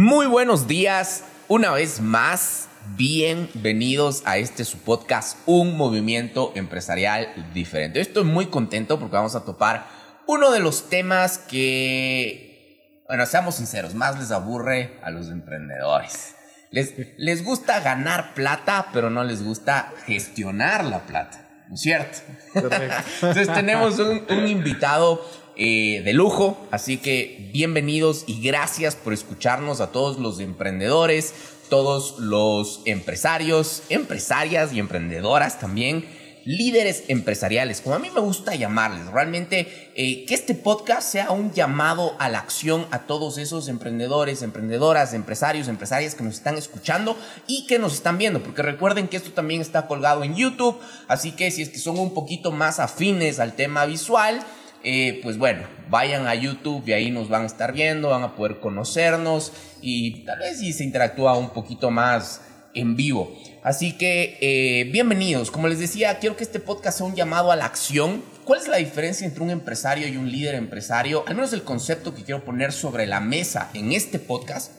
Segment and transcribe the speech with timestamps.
[0.00, 8.00] Muy buenos días, una vez más, bienvenidos a este su podcast, Un Movimiento Empresarial Diferente.
[8.00, 9.88] Estoy muy contento porque vamos a topar
[10.26, 16.34] uno de los temas que, bueno, seamos sinceros, más les aburre a los emprendedores.
[16.70, 21.46] Les, les gusta ganar plata, pero no les gusta gestionar la plata.
[21.68, 22.18] ¿No es cierto?
[22.54, 25.22] Entonces tenemos un, un invitado
[25.62, 26.56] eh, de lujo.
[26.70, 31.34] Así que bienvenidos y gracias por escucharnos a todos los emprendedores,
[31.68, 36.06] todos los empresarios, empresarias y emprendedoras también
[36.44, 41.52] líderes empresariales, como a mí me gusta llamarles, realmente eh, que este podcast sea un
[41.52, 47.16] llamado a la acción a todos esos emprendedores, emprendedoras, empresarios, empresarias que nos están escuchando
[47.46, 51.32] y que nos están viendo, porque recuerden que esto también está colgado en YouTube, así
[51.32, 54.40] que si es que son un poquito más afines al tema visual,
[54.82, 58.36] eh, pues bueno, vayan a YouTube y ahí nos van a estar viendo, van a
[58.36, 62.42] poder conocernos y tal vez si se interactúa un poquito más
[62.74, 63.36] en vivo.
[63.62, 65.50] Así que eh, bienvenidos.
[65.50, 68.22] Como les decía, quiero que este podcast sea un llamado a la acción.
[68.44, 71.24] ¿Cuál es la diferencia entre un empresario y un líder empresario?
[71.26, 74.72] Al menos el concepto que quiero poner sobre la mesa en este podcast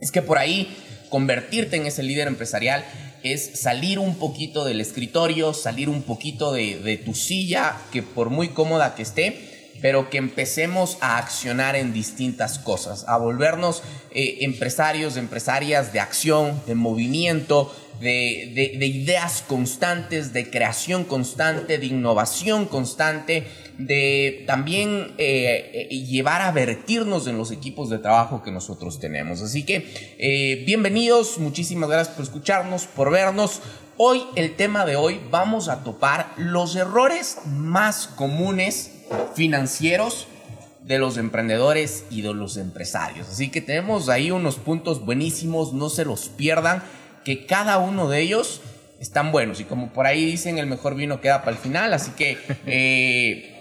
[0.00, 0.76] es que por ahí
[1.08, 2.84] convertirte en ese líder empresarial
[3.24, 8.48] es salir un poquito del escritorio, salir un poquito de, tu silla, que por muy
[8.48, 15.16] cómoda que esté, pero que empecemos a accionar en distintas cosas, a volvernos eh, empresarios,
[15.16, 23.46] empresarias de acción, de movimiento, de, de, ideas constantes, de creación constante, de innovación constante,
[23.78, 29.42] de también eh, eh, llevar a vertirnos en los equipos de trabajo que nosotros tenemos.
[29.42, 33.60] Así que eh, bienvenidos, muchísimas gracias por escucharnos, por vernos.
[33.96, 38.90] Hoy, el tema de hoy, vamos a topar los errores más comunes
[39.34, 40.26] financieros
[40.82, 43.28] de los emprendedores y de los empresarios.
[43.28, 46.82] Así que tenemos ahí unos puntos buenísimos, no se los pierdan,
[47.24, 48.60] que cada uno de ellos
[49.00, 49.60] están buenos.
[49.60, 53.60] Y como por ahí dicen, el mejor vino queda para el final, así que eh,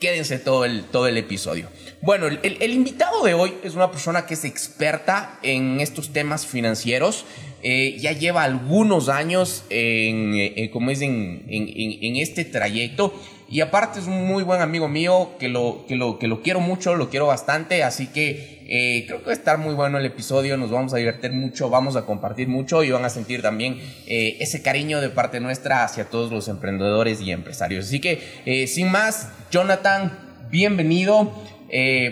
[0.00, 1.68] quédense todo el, todo el episodio.
[2.02, 7.24] Bueno, el, invitado de hoy es una persona que es experta en estos temas financieros.
[7.62, 13.18] Eh, ya lleva algunos años en, eh, como es en, en, este trayecto
[13.48, 16.60] y aparte es un muy buen amigo mío que lo, que lo, que lo quiero
[16.60, 20.06] mucho, lo quiero bastante, así que eh, creo que va a estar muy bueno el
[20.06, 23.78] episodio, nos vamos a divertir mucho, vamos a compartir mucho y van a sentir también
[24.06, 27.86] eh, ese cariño de parte nuestra hacia todos los emprendedores y empresarios.
[27.86, 30.18] Así que, eh, sin más, Jonathan,
[30.50, 31.32] bienvenido.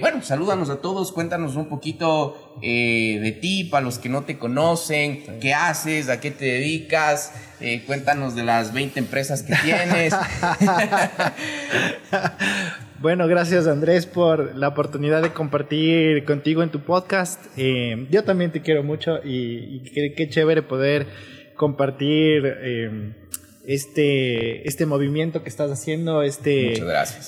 [0.01, 5.25] bueno, salúdanos a todos, cuéntanos un poquito de ti, para los que no te conocen,
[5.41, 7.33] qué haces, a qué te dedicas,
[7.87, 10.13] cuéntanos de las 20 empresas que tienes.
[13.03, 17.47] Bueno, gracias Andrés por la oportunidad de compartir contigo en tu podcast.
[17.57, 19.83] Eh, yo también te quiero mucho y,
[20.15, 21.09] qué, chévere poder
[21.57, 23.13] compartir eh,
[23.67, 26.81] este, este movimiento que estás haciendo, este,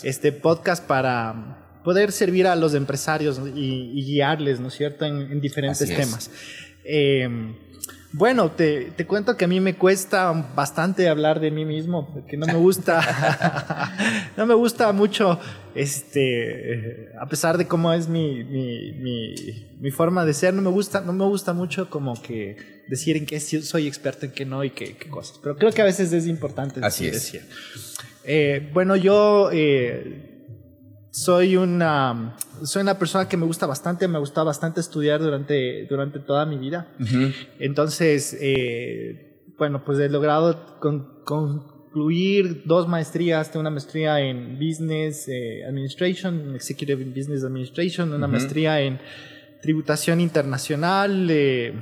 [0.05, 5.89] este podcast para poder servir a los empresarios y, guiarles, ¿no es cierto?, en, diferentes
[5.89, 6.31] temas.
[6.85, 7.29] Eh,
[8.17, 12.37] bueno, te, te, cuento que a mí me cuesta bastante hablar de mí mismo, porque
[12.37, 13.01] no me gusta,
[14.37, 15.41] no me gusta mucho,
[15.75, 19.35] este, a pesar de cómo es mi, mi, mi,
[19.81, 23.27] mi, forma de ser, no me gusta, no me gusta mucho como que decir en
[23.27, 25.41] qué soy experto, en qué no y qué, qué cosas.
[25.43, 27.43] Pero creo que a veces es importante Así decir.
[28.23, 30.34] Eh, bueno, yo eh,
[31.15, 36.19] soy una, soy una persona que me gusta bastante, me gusta bastante estudiar durante, durante
[36.19, 36.89] toda mi vida.
[37.61, 40.77] Entonces, eh, bueno, pues he logrado
[41.25, 48.81] concluir dos maestrías, tengo una maestría en Business eh, Administration, Executive Business Administration, una maestría
[48.81, 48.99] en
[49.63, 51.75] tributación internacional, eh,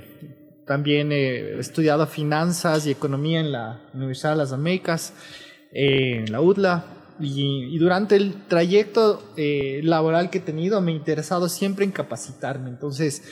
[0.66, 5.14] también he estudiado finanzas y economía en la Universidad de las Américas,
[5.72, 11.48] en la UDLA y, durante el trayecto eh, laboral que he tenido me he interesado
[11.48, 12.68] siempre en capacitarme.
[12.68, 13.22] Entonces,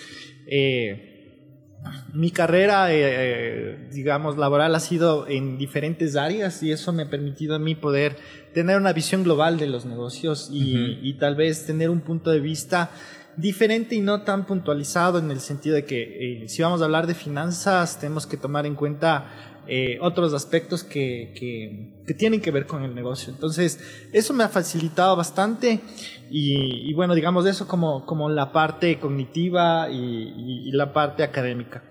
[0.46, 1.76] eh,
[2.12, 7.54] mi carrera, eh, digamos, laboral ha sido en diferentes áreas y eso me ha permitido
[7.54, 8.16] a mí poder
[8.54, 12.40] tener una visión global de los negocios y, y tal vez tener un punto de
[12.40, 12.90] vista
[13.36, 17.14] diferente y no tan puntualizado en el sentido de que si vamos a hablar de
[17.14, 22.82] finanzas tenemos que tomar en cuenta eh, otros aspectos que, que, tienen que ver con
[22.82, 23.32] el negocio.
[23.32, 23.78] Entonces,
[24.12, 25.78] eso me ha facilitado bastante
[26.28, 31.84] y, bueno, digamos eso como, como la parte cognitiva y, la parte académica.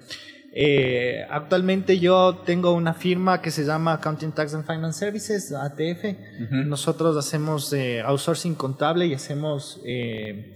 [0.51, 6.17] Eh, actualmente yo tengo una firma que se llama Accounting Tax and Finance Services, ATF.
[6.65, 10.53] Nosotros hacemos eh, outsourcing contable y hacemos eh,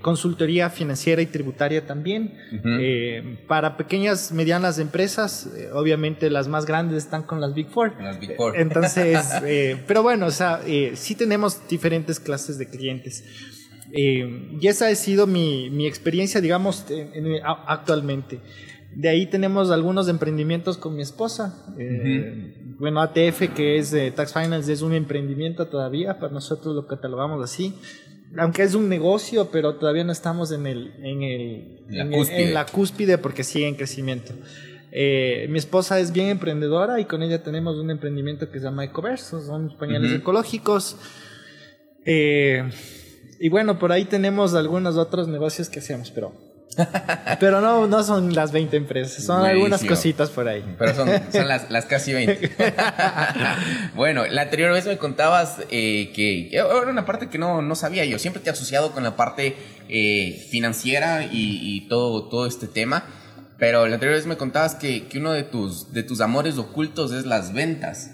[0.00, 2.34] consultoría financiera y tributaria también.
[2.64, 8.00] Eh, para pequeñas, medianas empresas, eh, obviamente las más grandes están con las Big Four.
[8.00, 8.56] Las Big Four.
[8.56, 9.18] Entonces,
[9.86, 10.60] pero bueno, o sea,
[10.94, 13.24] sí tenemos diferentes clases de clientes.
[13.92, 16.86] y esa ha sido mi, mi experiencia, digamos,
[17.66, 18.38] actualmente.
[18.94, 21.64] De ahí tenemos algunos emprendimientos con mi esposa.
[22.78, 27.74] Bueno, ATF, que es Tax Finance, es un emprendimiento todavía, para nosotros lo catalogamos así
[28.36, 33.18] aunque es un negocio, pero todavía no estamos en, el, en, el, en, la, cúspide.
[33.18, 34.32] porque sigue en crecimiento.
[34.92, 38.84] Eh, mi esposa es bien emprendedora y con ella tenemos un emprendimiento que se llama
[38.84, 40.96] Ecoverso, son pañales ecológicos.
[42.04, 42.68] Eh,
[43.38, 46.32] y bueno, por ahí tenemos algunos otros negocios que hacemos, pero
[47.40, 50.64] pero no, no son las 20 empresas, son algunas cositas por ahí.
[50.78, 52.50] Pero son, son las, las, casi 20.
[53.94, 58.04] bueno, la anterior vez me contabas eh, que era una parte que no, no, sabía
[58.04, 58.18] yo.
[58.18, 59.56] Siempre te he asociado con la parte
[59.88, 63.04] eh, financiera y, y, todo, todo este tema.
[63.58, 67.12] Pero la anterior vez me contabas que, que, uno de tus, de tus amores ocultos
[67.12, 68.12] es las ventas.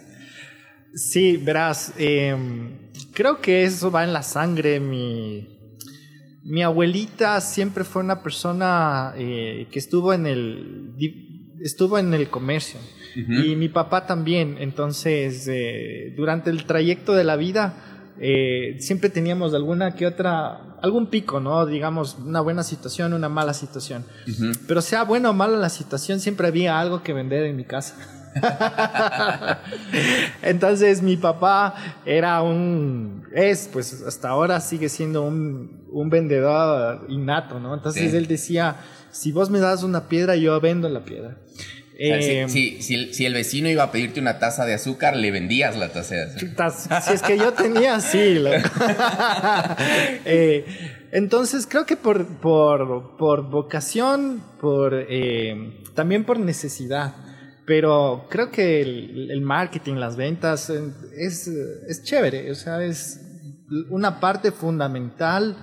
[0.94, 5.55] Sí, verás, em, creo que eso va en la sangre, mi,
[6.46, 10.94] mi abuelita siempre fue una persona eh, que estuvo en el,
[11.60, 12.78] estuvo en el comercio.
[13.16, 14.56] Y mi papá también.
[14.60, 17.74] Entonces, eh, durante el trayecto de la vida,
[18.20, 21.64] eh, siempre teníamos alguna que otra, algún pico, ¿no?
[21.64, 24.04] Digamos, una buena situación, una mala situación.
[24.68, 28.25] Pero sea buena o mala la situación, siempre había algo que vender en mi casa.
[30.42, 31.74] Entonces mi papá
[32.04, 37.74] era un, es, pues hasta ahora sigue siendo un, un vendedor innato, ¿no?
[37.74, 38.76] Entonces él decía,
[39.10, 41.36] si vos me das una piedra, yo vendo la piedra.
[41.98, 45.88] Eh, si, si, el, vecino iba a pedirte una taza de azúcar, le vendías la
[45.88, 46.72] taza de azúcar.
[47.02, 48.18] Si es que yo tenía, sí.
[50.26, 50.66] eh,
[51.12, 57.14] entonces creo que por, por, por vocación, por, eh, también por necesidad.
[57.66, 63.20] Pero creo que el, marketing, las ventas, eh, es, es, chévere, o sea, es
[63.90, 65.56] una parte fundamental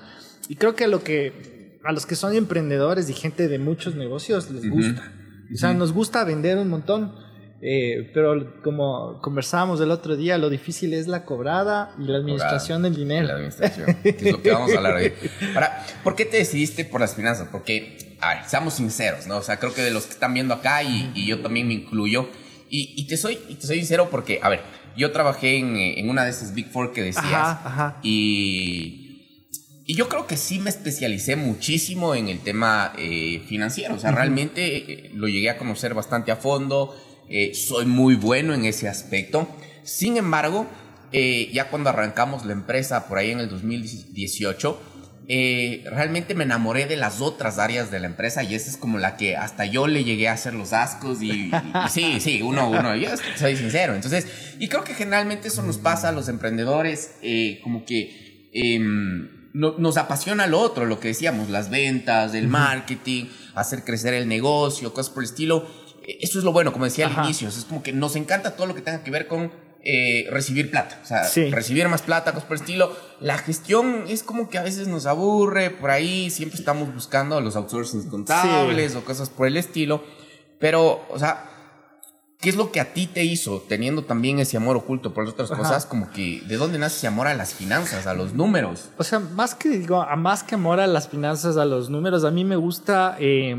[0.49, 3.95] y creo que a, lo que a los que son emprendedores y gente de muchos
[3.95, 5.13] negocios les gusta.
[5.53, 7.15] O sea, nos gusta vender un montón,
[7.61, 12.83] eh, pero como conversábamos el otro día, lo difícil es la cobrada y la administración
[12.83, 13.27] del dinero.
[13.27, 15.13] La administración, que es lo que vamos a hablar hoy.
[15.53, 17.47] Ahora, ¿por qué te decidiste por las finanzas?
[17.51, 19.37] Porque a ver, seamos sinceros, ¿no?
[19.37, 22.29] O sea, creo que de los que están viendo acá y, yo también me incluyo.
[22.69, 24.61] Y, te soy, te soy sincero porque, a ver,
[24.97, 27.25] yo trabajé en, una de esas Big Four que decías.
[27.25, 29.03] Ajá, Y,
[29.85, 33.95] y yo creo que sí me especialicé muchísimo en el tema eh, financiero.
[33.95, 36.95] O sea, realmente eh, lo llegué a conocer bastante a fondo.
[37.29, 39.47] Eh, soy muy bueno en ese aspecto.
[39.83, 40.67] Sin embargo,
[41.11, 44.81] ya cuando arrancamos la empresa por ahí en el 2018,
[45.27, 48.97] eh, realmente me enamoré de las otras áreas de la empresa y esa es como
[48.97, 51.49] la que hasta yo le llegué a hacer los ascos y,
[51.89, 53.95] sí, sí, uno, uno, yo soy sincero.
[53.95, 54.27] Entonces,
[54.59, 59.97] y creo que generalmente eso nos pasa a los emprendedores, eh, como que em, nos
[59.97, 63.25] apasiona lo otro, lo que decíamos, las ventas, el marketing,
[63.55, 65.67] hacer crecer el negocio, cosas por el estilo.
[66.05, 68.67] Eh, eso es lo bueno, como decía al inicio, es como que nos encanta todo
[68.67, 69.51] lo que tenga que ver con
[69.85, 70.99] eh, recibir plata.
[71.03, 72.95] O sea, recibir más plata, cosas por el estilo.
[73.19, 76.29] La gestión es como que a veces nos aburre por ahí.
[76.29, 80.03] Siempre estamos buscando los outsourcing contables o cosas por el estilo.
[80.59, 81.49] Pero, o sea,
[82.39, 85.33] ¿qué es lo que a ti te hizo, teniendo también ese amor oculto por las
[85.33, 85.85] otras cosas?
[85.85, 88.89] Como que, ¿de dónde nace ese amor a las finanzas, a los números?
[88.97, 92.31] O sea, más que digo, más que amor a las finanzas, a los números, a
[92.31, 93.17] mí me gusta.
[93.19, 93.55] Eh,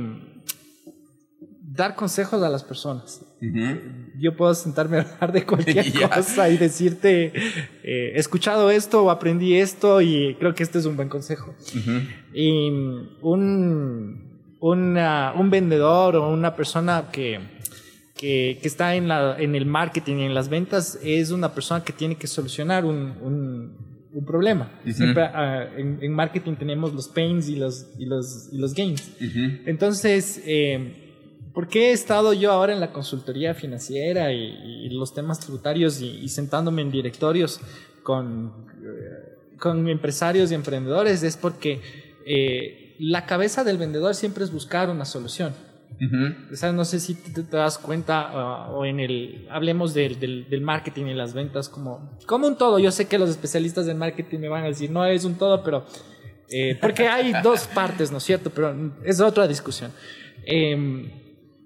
[1.75, 3.21] dar consejos a las personas.
[4.19, 7.33] Yo puedo sentarme a hablar de cualquier cosa y decirte,
[7.83, 11.55] eh, he escuchado esto o aprendí esto y creo que este es un buen consejo.
[12.33, 12.69] Y
[13.23, 17.41] un, un vendedor o una persona que,
[18.17, 21.93] que, está en, la, en el marketing y en las ventas es una persona que
[21.93, 23.95] tiene que solucionar un, un,
[24.25, 24.71] problema.
[24.89, 29.11] Siempre ah, en, marketing tenemos los pains y los, y los, y los gains.
[29.67, 31.04] Entonces, eh,
[31.55, 36.29] ¿Por qué he estado yo ahora en la consultoría financiera y, los temas tributarios y,
[36.29, 37.61] sentándome en directorios
[38.03, 41.23] con, eh, con empresarios y emprendedores?
[41.23, 41.81] Es porque
[42.27, 45.55] eh, la cabeza del vendedor siempre es buscar una solución.
[46.53, 50.61] O sea, no sé si te, das cuenta ah, o en el, hablemos del, del,
[50.61, 52.81] marketing y las ventas como, como un todo.
[52.81, 55.63] Yo sé que los especialistas del marketing me van a decir, no es un todo,
[55.63, 55.87] pero...
[56.51, 58.51] Eh, porque hay dos partes, ¿no es cierto?
[58.51, 59.93] Pero es otra discusión.
[60.45, 61.24] Eh,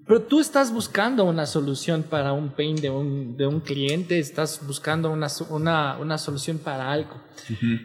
[0.09, 4.65] pero tú estás buscando una solución para un pain de un, de un cliente, estás
[4.65, 7.21] buscando una, una, una solución para algo.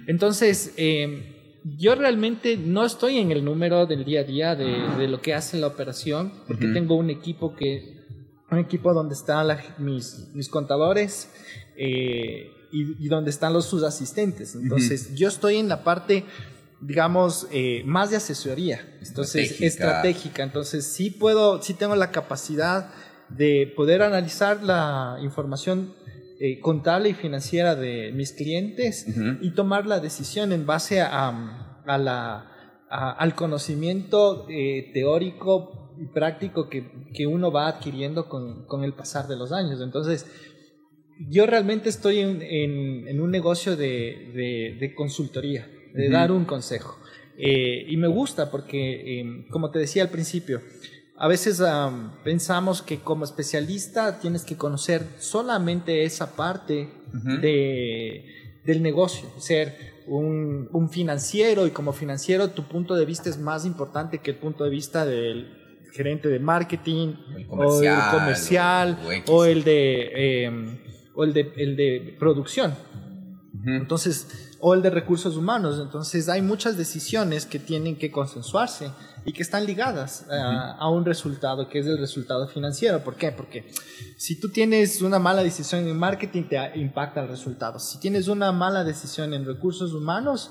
[0.07, 5.21] Entonces, eh, yo realmente no estoy en el número del día a día de, lo
[5.21, 8.07] que hace la operación, porque tengo un equipo que,
[8.51, 11.31] un equipo donde están mis, mis contadores
[11.77, 14.55] eh, y, donde están los sus asistentes.
[14.55, 16.25] Entonces, yo estoy en la parte
[16.87, 20.43] digamos, eh, más de asesoría, entonces estratégica.
[20.43, 22.91] Entonces sí puedo, sí tengo la capacidad
[23.31, 25.95] de poder analizar la información
[26.41, 29.07] eh, contable y financiera de mis clientes
[29.41, 32.51] y tomar la decisión en base a, a la,
[32.91, 39.27] al conocimiento eh, teórico y práctico que, que, uno va adquiriendo con, con, el pasar
[39.27, 39.81] de los años.
[39.81, 40.27] Entonces,
[41.31, 46.99] yo realmente estoy en, en, un negocio de, de, de consultoría de dar un consejo.
[47.37, 50.61] Eh, y me gusta porque, em, como te decía al principio,
[51.17, 51.63] a veces
[52.25, 56.89] pensamos que como especialista tienes que conocer solamente esa parte
[57.41, 58.25] de,
[58.65, 63.65] del negocio, ser un, un, financiero y como financiero tu punto de vista es más
[63.65, 67.15] importante que el punto de vista del gerente de marketing
[67.49, 68.99] o el comercial
[69.29, 70.79] o, el de, em,
[71.15, 72.75] o el de, el de producción.
[73.67, 75.79] Entonces, o el de recursos humanos.
[75.79, 78.91] Entonces hay muchas decisiones que tienen que consensuarse
[79.27, 83.05] y que están ligadas eh, a un resultado que es el resultado financiero.
[83.05, 83.31] ¿Por qué?
[83.31, 83.67] Porque
[84.17, 87.79] si tú tienes una mala decisión en marketing te impacta el resultado.
[87.79, 90.51] Si tienes una mala decisión en recursos humanos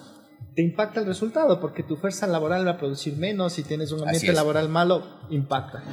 [0.54, 3.54] te impacta el resultado porque tu fuerza laboral va a producir menos.
[3.54, 5.84] Si tienes un ambiente laboral malo, impacta.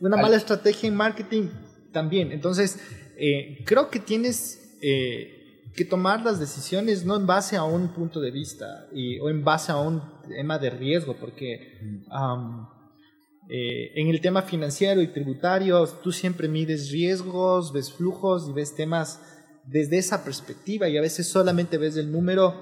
[0.00, 1.50] Una mala estrategia en marketing
[1.92, 2.32] también.
[2.32, 2.80] Entonces,
[3.18, 4.78] eh, creo que tienes...
[4.80, 5.34] Eh,
[5.74, 9.44] que tomar las decisiones no en base a un punto de vista y, o en
[9.44, 11.78] base a un tema de riesgo, porque
[13.48, 18.74] eh, en el tema financiero y tributario tú siempre mides riesgos, ves flujos y ves
[18.74, 19.20] temas
[19.64, 22.54] desde esa perspectiva y a veces solamente ves el número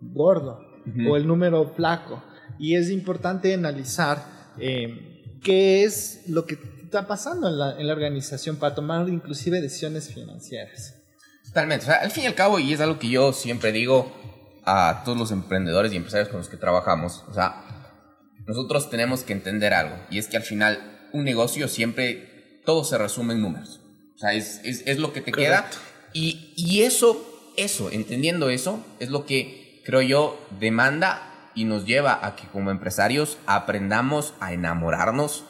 [0.00, 0.60] gordo
[1.08, 2.22] o el número flaco.
[2.58, 7.92] Y es importante analizar eh, qué es lo que está pasando en la, en la
[7.92, 11.03] organización para tomar inclusive decisiones financieras.
[11.54, 11.84] Totalmente.
[11.84, 14.12] O sea, al fin y al cabo, y es algo que yo siempre digo
[14.64, 17.62] a todos los emprendedores y empresarios con los que trabajamos, o sea,
[18.44, 22.98] nosotros tenemos que entender algo, y es que al final un negocio siempre, todo se
[22.98, 23.80] resume en números.
[24.16, 25.70] O sea, es, es, es lo que te queda.
[26.12, 27.24] Y, y eso,
[27.56, 32.72] eso, entendiendo eso, es lo que creo yo demanda y nos lleva a que como
[32.72, 35.44] empresarios aprendamos a enamorarnos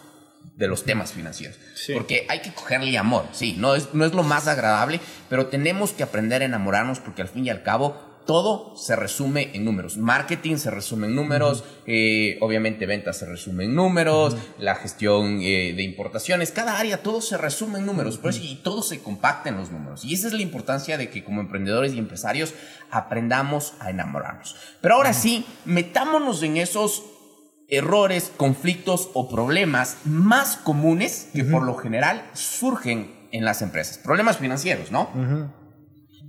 [0.57, 1.59] de los temas financieros.
[1.93, 5.93] Porque hay que cogerle amor, sí, no es, no es lo más agradable, pero tenemos
[5.93, 9.97] que aprender a enamorarnos porque al fin y al cabo todo se resume en números.
[9.97, 15.75] Marketing se resume en números, eh, obviamente ventas se resume en números, la gestión eh,
[15.75, 19.71] de importaciones, cada área, todo se resume en números, y todo se compacta en los
[19.71, 20.05] números.
[20.05, 22.55] Y esa es la importancia de que como emprendedores y empresarios
[22.91, 24.57] aprendamos a enamorarnos.
[24.81, 27.03] Pero ahora sí, metámonos en esos
[27.69, 33.99] errores, conflictos o problemas más comunes que por lo general surgen en las empresas.
[33.99, 35.11] Problemas financieros, ¿no?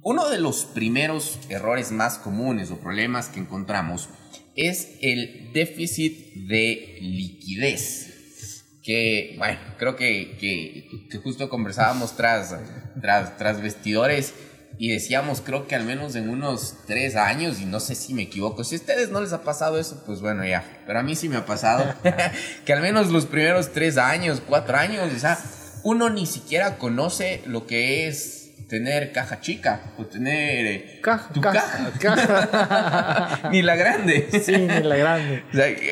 [0.01, 4.09] Uno de los primeros errores más comunes o problemas que encontramos
[4.55, 8.81] es el déficit de liquidez.
[8.83, 12.55] Que, bueno, creo que, que, justo conversábamos tras,
[13.01, 14.33] tras, tras vestidores
[14.77, 18.23] y decíamos, creo que al menos en unos tres años, y no sé si me
[18.23, 21.15] equivoco, si a ustedes no les ha pasado eso, pues bueno, ya, pero a mí
[21.15, 21.93] sí me ha pasado,
[22.65, 25.39] que al menos los primeros tres años, cuatro años, o sea,
[25.83, 31.41] uno ni siquiera conoce lo que es tener caja chica o tener eh, caja, tu
[31.41, 33.49] caja.
[33.51, 34.27] ni la grande.
[34.43, 35.43] Sí, ni la grande.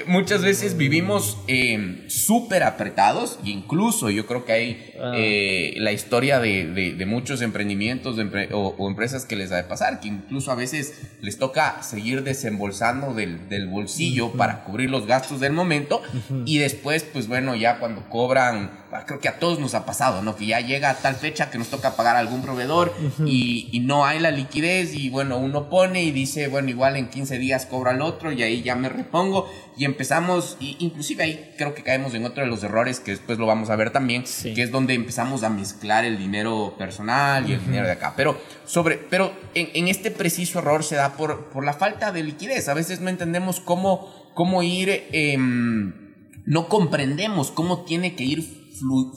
[0.07, 5.13] muchas veces vivimos eh, súper apretados e incluso yo creo que hay ah.
[5.15, 8.17] eh, la historia de, de, muchos emprendimientos
[8.51, 13.13] o, empresas que les ha de pasar, que incluso a veces les toca seguir desembolsando
[13.13, 16.01] del, del bolsillo para cubrir los gastos del momento
[16.45, 20.35] y después, pues bueno, ya cuando cobran creo que a todos nos ha pasado, ¿no?
[20.35, 22.93] Que ya llega a tal fecha que nos toca pagar a algún proveedor
[23.25, 27.37] y, no hay la liquidez y bueno, uno pone y dice, bueno, igual en 15
[27.37, 31.73] días cobro al otro y ahí ya me repongo y empezamos, y inclusive ahí creo
[31.73, 34.61] que caemos en otro de los errores que después lo vamos a ver también, que
[34.61, 38.13] es donde empezamos a mezclar el dinero personal y el dinero de acá.
[38.15, 42.69] Pero, sobre, pero en, este preciso error se da por, por la falta de liquidez.
[42.69, 45.07] A veces no entendemos cómo, cómo ir...
[45.11, 46.02] Em,
[46.45, 48.63] no comprendemos cómo tiene que ir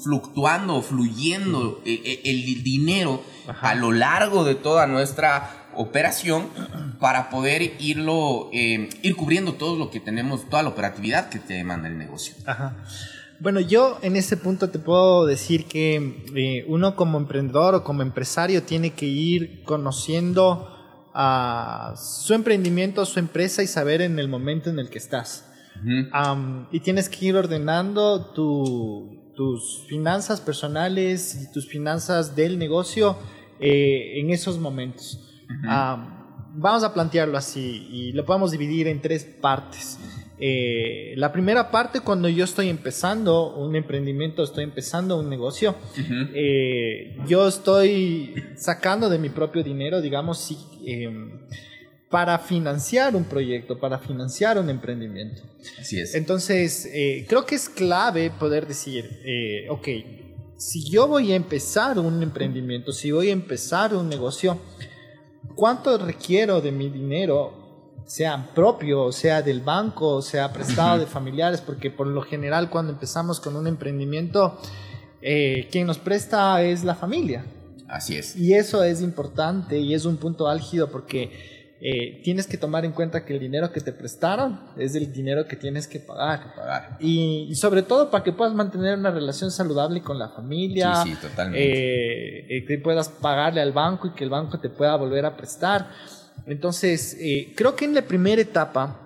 [0.03, 3.23] fluctuando, fluyendo e, e, el, dinero
[3.63, 6.49] a lo largo de toda nuestra operación
[7.01, 11.55] para poder irlo, em, ir cubriendo todo lo que tenemos, toda la operatividad que te
[11.55, 12.35] demanda el negocio.
[13.39, 18.03] Bueno, yo en ese punto te puedo decir que eh, uno como emprendedor o como
[18.03, 20.73] empresario tiene que ir conociendo
[21.13, 25.46] a su emprendimiento, su empresa y saber en el momento en el que estás.
[26.71, 28.27] Y tienes que ir ordenando
[29.35, 33.17] tus finanzas personales y tus finanzas del negocio
[33.61, 35.21] eh, en esos momentos.
[35.63, 39.99] vamos a plantearlo así y lo podemos dividir en tres partes.
[40.39, 45.75] Eh, la primera parte, cuando yo estoy empezando un emprendimiento, estoy empezando un negocio,
[46.35, 50.51] eh, yo estoy sacando de mi propio dinero, digamos,
[50.85, 51.41] em,
[52.11, 55.43] para financiar un proyecto, para financiar un emprendimiento.
[55.81, 56.15] Así es.
[56.15, 59.21] Entonces, eh, creo que es clave poder decir,
[59.69, 59.89] ok,
[60.57, 64.59] si yo voy a empezar un emprendimiento, si voy a empezar un negocio,
[65.55, 67.67] ¿cuánto requiero de mi dinero
[68.07, 73.41] sea propio, sea del banco, sea prestado de familiares, porque por lo general cuando empezamos
[73.41, 74.59] con un emprendimiento,
[75.21, 77.45] eh, quien nos presta es la familia.
[77.89, 78.37] Así es.
[78.37, 82.93] Y eso es importante y es un punto álgido porque eh, tienes que tomar en
[82.93, 86.55] cuenta que el dinero que te prestaron es el dinero que tienes que pagar.
[86.55, 86.97] pagar.
[87.01, 91.03] Y, sobre todo para que puedas mantener una relación saludable con la familia.
[91.03, 92.57] Sí, sí, totalmente.
[92.57, 95.89] Eh, que puedas pagarle al banco y que el banco te pueda volver a prestar.
[96.47, 99.03] Entonces, eh, creo que en la primera etapa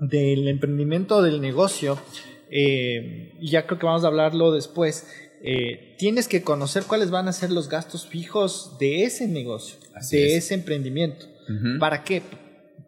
[0.00, 1.98] del emprendimiento del negocio,
[2.50, 5.06] eh, y ya creo que vamos a hablarlo después,
[5.42, 9.76] eh, tienes que conocer cuáles van a ser los gastos fijos de ese negocio,
[10.10, 11.26] de ese emprendimiento.
[11.78, 12.22] ¿Para qué?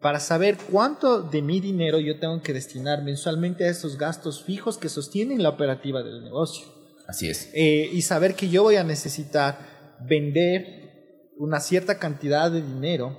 [0.01, 4.77] Para saber cuánto de mi dinero yo tengo que destinar mensualmente a esos gastos fijos
[4.77, 6.67] que sostienen la operativa del negocio.
[7.07, 7.51] Así es.
[7.53, 10.83] y saber que yo voy a necesitar vender
[11.37, 13.17] una cierta cantidad de dinero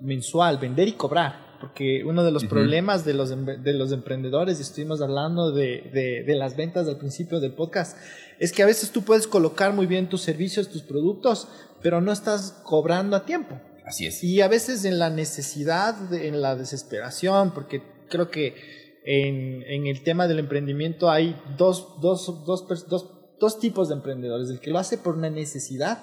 [0.00, 1.50] mensual, vender y cobrar.
[1.60, 6.34] Porque uno de los problemas de los, de los emprendedores, y estuvimos hablando de, de,
[6.34, 7.98] las ventas al principio del podcast,
[8.38, 11.48] es que a veces tú puedes colocar muy bien tus servicios, tus productos,
[11.82, 13.60] pero no estás cobrando a tiempo.
[13.84, 14.22] Así es.
[14.22, 18.54] Y a veces en la necesidad, en la desesperación, porque creo que
[19.04, 22.44] en, el tema del emprendimiento hay dos, dos,
[23.40, 24.50] dos tipos de emprendedores.
[24.50, 25.98] El que lo hace por una necesidad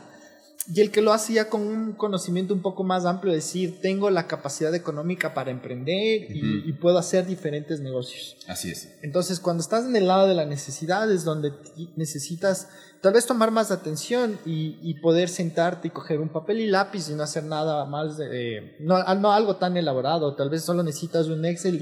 [0.73, 4.09] y el que lo hace ya con un conocimiento un poco más amplio, decir, tengo
[4.09, 8.37] la capacidad económica para emprender y, puedo hacer diferentes negocios.
[8.47, 8.97] Así es.
[9.01, 11.53] Entonces, cuando estás en el lado de la necesidad es donde
[11.95, 12.67] necesitas
[13.01, 17.13] tal vez tomar más atención y, poder sentarte y coger un papel y lápiz y
[17.13, 21.45] no hacer nada más, de, no, no, algo tan elaborado, tal vez solo necesitas un
[21.45, 21.81] Excel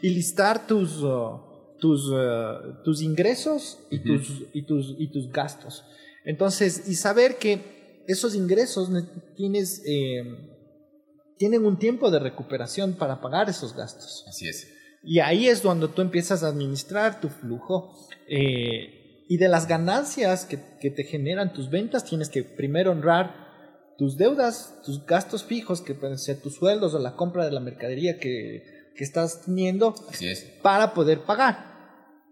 [0.00, 1.38] y, listar tus, uh,
[1.78, 5.84] tus, uh, tus ingresos y, tus, y, tus, y tus gastos.
[6.24, 8.90] Entonces, y saber que esos ingresos
[9.36, 10.22] tienes, eh,
[11.38, 14.24] tienen un tiempo de recuperación para pagar esos gastos.
[14.28, 14.68] Así es.
[15.02, 18.08] Y ahí es cuando tú empiezas a administrar tu flujo.
[18.28, 23.34] Eh, y de las ganancias que, que, te generan tus ventas, tienes que primero honrar
[23.96, 27.60] tus deudas, tus gastos fijos, que pueden ser tus sueldos o la compra de la
[27.60, 30.40] mercadería que, que estás teniendo, Así es.
[30.62, 31.72] para poder pagar.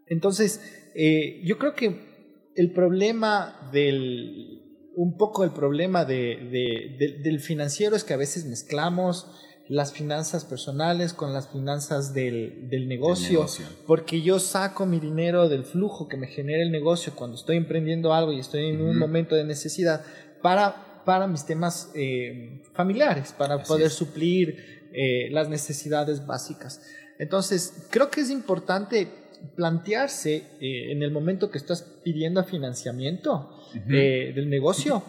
[0.06, 0.60] Entonces,
[0.94, 4.69] eh, yo creo que el problema del,
[5.00, 9.28] un poco el problema de, del financiero es que a veces mezclamos
[9.66, 13.46] las finanzas personales con las finanzas del, negocio,
[13.86, 18.12] porque yo saco mi dinero del flujo que me genera el negocio cuando estoy emprendiendo
[18.12, 20.04] algo y estoy en un momento de necesidad
[20.42, 26.82] para, para mis temas eh, familiares, para poder suplir eh, las necesidades básicas.
[27.18, 29.08] Entonces, creo que es importante
[29.56, 35.02] plantearse eh, en el momento que estás pidiendo financiamiento eh, del negocio,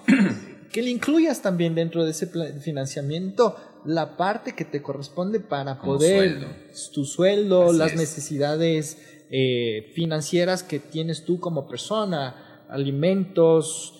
[0.71, 2.27] que le incluyas también dentro de ese
[2.59, 8.97] financiamiento la parte que te corresponde para poder tu sueldo, las necesidades
[9.31, 13.97] eh, financieras que tienes tú como persona, alimentos,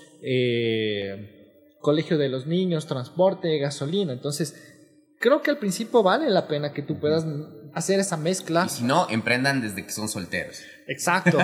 [1.81, 4.13] colegio de los niños, transporte, gasolina.
[4.13, 4.55] Entonces,
[5.19, 7.25] creo que al principio vale la pena que tú puedas
[7.73, 8.65] hacer esa mezcla.
[8.65, 10.59] Y si no, emprendan desde que son solteros.
[10.91, 11.37] Exacto.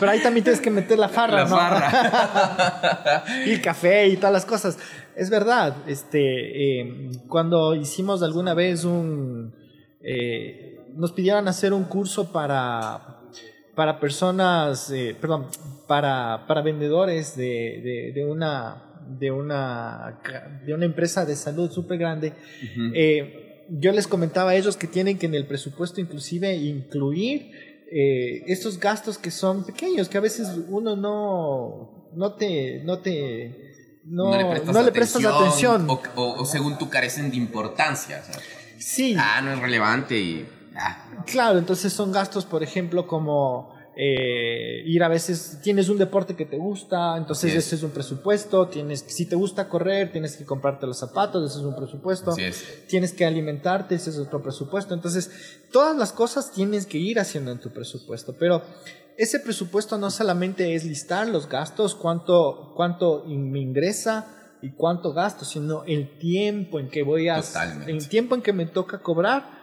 [0.00, 3.24] Pero ahí también tienes que meter la farra, la Farra.
[3.46, 4.78] y el café y todas las cosas.
[5.14, 5.76] Es verdad.
[5.86, 9.54] Este, eh, cuando hicimos alguna vez un,
[10.02, 13.12] eh, nos pidieron hacer un curso para
[13.74, 15.48] para personas, eh, perdón,
[15.86, 20.18] para, para vendedores de, de, una de una
[20.64, 22.32] de una empresa de salud súper grande
[23.68, 27.50] yo les comentaba a ellos que tienen que en el presupuesto inclusive incluir
[27.90, 34.00] eh, estos gastos que son pequeños, que a veces uno no, no te, no te,
[34.04, 38.22] no, le prestas, atención, O, según tú carecen de importancia.
[38.78, 39.16] Sí.
[39.18, 40.48] Ah, no es relevante y...
[41.26, 46.44] Claro, entonces son gastos, por ejemplo, como eh, ir a veces, tienes un deporte que
[46.44, 50.86] te gusta, entonces ese es un presupuesto, tienes, si te gusta correr, tienes que comprarte
[50.86, 52.34] los zapatos, ese es un presupuesto,
[52.88, 55.30] tienes que alimentarte, ese es otro presupuesto, entonces
[55.72, 58.62] todas las cosas tienes que ir haciendo en tu presupuesto, pero
[59.16, 64.26] ese presupuesto no solamente es listar los gastos, cuánto, cuánto me ingresa
[64.60, 67.42] y cuánto gasto, sino el tiempo en que voy a,
[67.86, 69.55] el tiempo en que me toca cobrar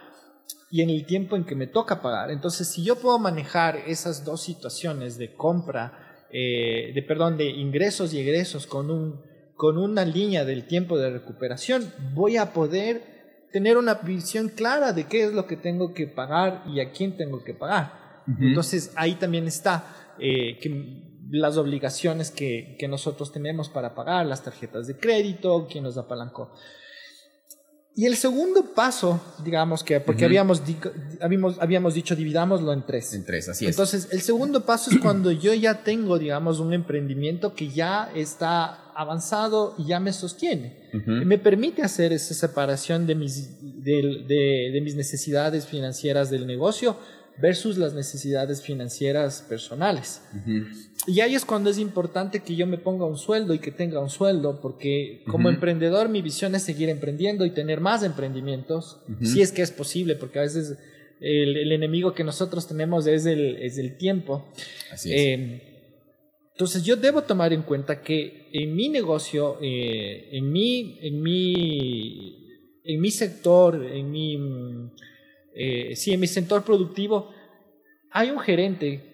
[0.74, 2.32] y en el tiempo en que me toca pagar.
[2.32, 8.12] Entonces, si yo puedo manejar esas dos situaciones de compra, eh, de perdón, de ingresos
[8.12, 9.20] y egresos con, un,
[9.54, 15.04] con una línea del tiempo de recuperación, voy a poder tener una visión clara de
[15.04, 18.24] qué es lo que tengo que pagar y a quién tengo que pagar.
[18.40, 24.42] Entonces, ahí también está eh, que las obligaciones que, que, nosotros tenemos para pagar, las
[24.42, 26.52] tarjetas de crédito, quién nos apalancó.
[27.96, 30.62] Y el segundo paso, digamos que, porque habíamos,
[31.20, 33.14] habíamos, habíamos dicho dividámoslo en tres.
[33.14, 33.70] En tres, así es.
[33.70, 38.90] Entonces, el segundo paso es cuando yo ya tengo, digamos, un emprendimiento que ya está
[38.96, 40.84] avanzado y ya me sostiene.
[41.06, 46.96] Me permite hacer esa separación de mis, de, de, de mis necesidades financieras del negocio
[47.38, 50.22] versus las necesidades financieras personales.
[51.06, 54.00] Y ahí es cuando es importante que yo me ponga un sueldo y que tenga
[54.00, 59.42] un sueldo, porque como emprendedor mi visión es seguir emprendiendo y tener más emprendimientos, si
[59.42, 60.78] es que es posible, porque a veces
[61.20, 64.46] el, enemigo que nosotros tenemos es el, es el tiempo.
[64.92, 65.20] Así es.
[65.20, 65.70] Eh,
[66.54, 72.60] entonces yo debo tomar en cuenta que en mi negocio, eh, en, mi, en, mi,
[72.84, 74.38] en mi sector, en mi
[75.54, 77.30] eh, si en mi sector productivo
[78.10, 79.10] hay un gerente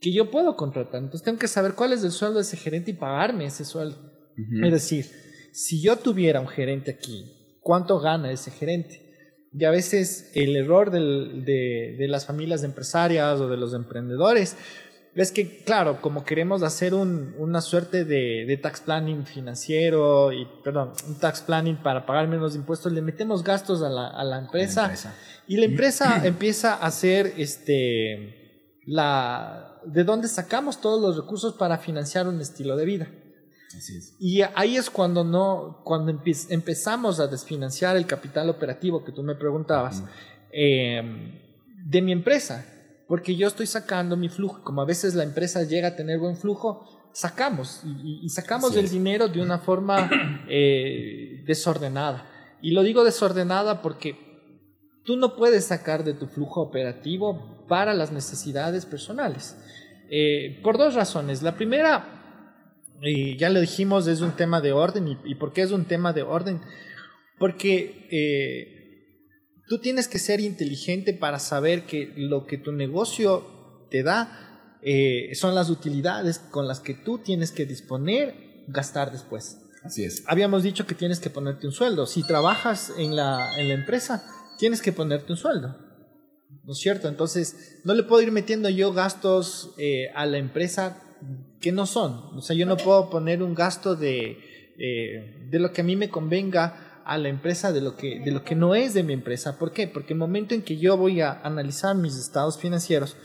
[0.00, 2.90] que yo puedo contratar, entonces tengo que saber cuál es el sueldo de ese gerente
[2.90, 3.96] y pagarme ese sueldo.
[4.62, 5.06] Es decir,
[5.52, 9.04] si yo tuviera un gerente aquí, ¿cuánto gana ese gerente?
[9.56, 14.56] Y a veces el error de, de, las familias empresarias o de los emprendedores
[15.22, 20.46] es que, claro, como queremos hacer un, una suerte de, de, tax planning financiero, y,
[20.64, 24.38] perdón, un tax planning para pagar menos impuestos, le metemos gastos a la, a la
[24.38, 24.92] empresa.
[25.46, 31.78] Y la empresa empieza a hacer este, la, de dónde sacamos todos los recursos para
[31.78, 33.08] financiar un estilo de vida.
[34.18, 36.12] Y ahí es cuando no, cuando
[36.48, 40.02] empezamos a desfinanciar el capital operativo que tú me preguntabas
[40.52, 41.40] em,
[41.84, 42.64] de mi empresa,
[43.08, 46.36] porque yo estoy sacando mi flujo, como a veces la empresa llega a tener buen
[46.36, 50.10] flujo, sacamos y, sacamos el dinero de una forma
[50.48, 52.28] eh, desordenada.
[52.60, 54.16] Y lo digo desordenada porque
[55.04, 59.56] tú no puedes sacar de tu flujo operativo para las necesidades personales.
[60.10, 61.42] Eh, por dos razones.
[61.42, 62.06] La primera,
[63.36, 65.18] ya lo dijimos, es un tema de orden.
[65.24, 66.60] ¿Y, por qué es un tema de orden?
[67.38, 68.73] Porque eh,
[69.68, 75.34] tú tienes que ser inteligente para saber que lo que tu negocio te da eh,
[75.34, 79.58] son las utilidades con las que tú tienes que disponer, gastar después.
[79.82, 80.24] Así es.
[80.26, 82.06] Habíamos dicho que tienes que ponerte un sueldo.
[82.06, 84.24] Si trabajas en la, en la empresa,
[84.58, 85.76] tienes que ponerte un sueldo.
[86.64, 87.08] ¿No es cierto?
[87.08, 91.02] Entonces, no le puedo ir metiendo yo gastos eh, a la empresa
[91.60, 92.36] que no son.
[92.36, 94.38] O sea, yo no puedo poner un gasto de,
[94.78, 98.30] eh, de lo que a mí me convenga a la empresa de lo, que, de
[98.30, 99.58] lo que no es de mi empresa.
[99.58, 99.88] ¿Por qué?
[99.88, 103.16] Porque el momento en que yo voy a analizar mis estados financieros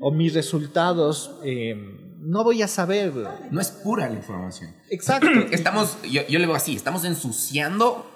[0.00, 1.74] o mis resultados, eh,
[2.20, 3.12] no voy a saber.
[3.50, 4.74] No es pura la información.
[4.90, 5.28] Exacto.
[5.50, 8.06] estamos, yo, yo le veo así, estamos ensuciando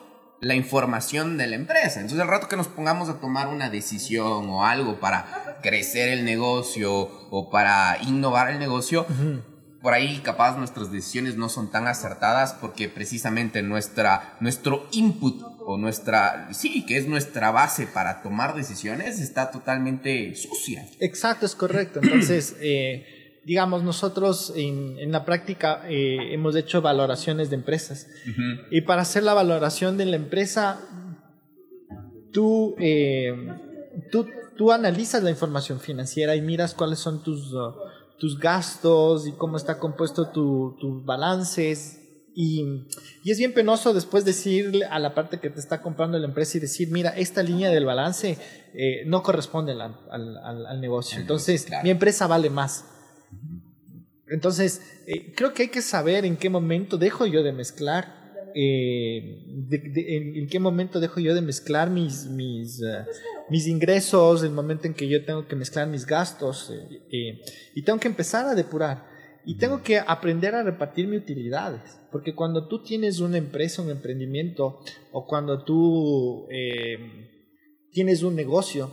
[0.41, 2.01] la información de la empresa.
[2.01, 6.25] Entonces, al rato que nos pongamos a tomar una decisión o algo para crecer el
[6.25, 9.07] negocio o para innovar el negocio,
[9.83, 15.77] por ahí capaz nuestras decisiones no son tan acertadas porque precisamente nuestra, nuestro input o
[15.77, 20.87] nuestra, sí, que es nuestra base para tomar decisiones, está totalmente sucia.
[21.01, 22.01] Exacto, es correcto.
[22.01, 28.07] Entonces, eh, digamos, nosotros en, la práctica eh, hemos hecho valoraciones de empresas.
[28.71, 30.81] Y para hacer la valoración de la empresa,
[32.33, 33.35] tú, eh,
[34.13, 37.73] tú, tú, analizas la información financiera y miras cuáles son tus, uh,
[38.23, 41.99] tus gastos y cómo está compuesto tus balances.
[42.37, 42.87] Y,
[43.25, 46.57] y, es bien penoso después decirle a la parte que te está comprando la empresa
[46.57, 48.39] y decir, mira, esta línea del balance
[48.75, 51.19] eh, no corresponde al, al, al negocio.
[51.19, 52.85] Entonces, mi empresa vale más.
[54.29, 58.22] Entonces, eh, creo que hay que saber en qué momento dejo yo de mezclar,
[58.55, 63.05] eh, en, qué momento dejo yo de mezclar mis, mis, uh,
[63.51, 66.73] mis ingresos, el momento en que yo tengo que mezclar mis gastos
[67.11, 67.41] eh,
[67.75, 69.11] y tengo que empezar a depurar.
[69.45, 71.81] Y tengo que aprender a repartir mis utilidades,
[72.13, 74.79] porque cuando tú tienes una empresa, un emprendimiento,
[75.11, 76.47] o cuando tú
[77.91, 78.93] tienes un negocio,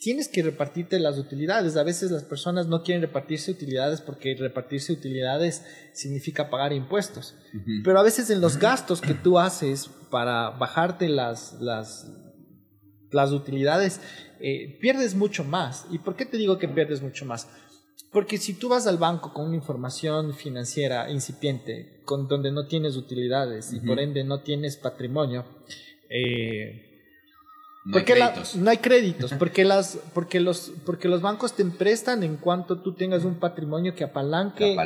[0.00, 1.76] tienes que repartirte las utilidades.
[1.76, 7.36] A veces las personas no quieren repartirse utilidades porque repartirse utilidades significa pagar impuestos.
[7.84, 12.10] Pero a veces en los gastos que tú haces para bajarte las, las,
[13.10, 14.00] las utilidades,
[14.40, 15.86] eh, pierdes mucho más.
[15.90, 17.46] ¿Y por qué te digo que pierdes mucho más?
[18.10, 22.96] Porque si tú vas al banco con una información financiera incipiente, con donde no tienes
[22.96, 25.44] utilidades y por ende no tienes patrimonio,
[26.08, 26.89] eh,
[27.90, 28.56] no hay créditos.
[28.56, 32.94] no hay créditos, porque, las, porque, los, porque los bancos te prestan en cuanto tú
[32.94, 34.76] tengas un patrimonio que apalanque,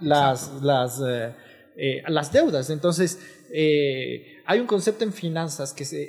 [0.00, 1.34] las, las, eh,
[1.76, 2.70] eh, las deudas.
[2.70, 3.18] Entonces,
[3.52, 6.08] eh, hay un concepto en finanzas que, se,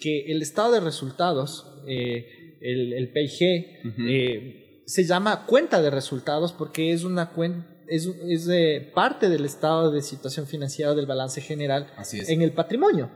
[0.00, 7.04] que el estado de resultados, el, el, PIG, se llama cuenta de resultados porque es
[7.04, 8.48] una cuenta es, es
[8.94, 13.10] parte del estado de situación financiera del balance general en el patrimonio.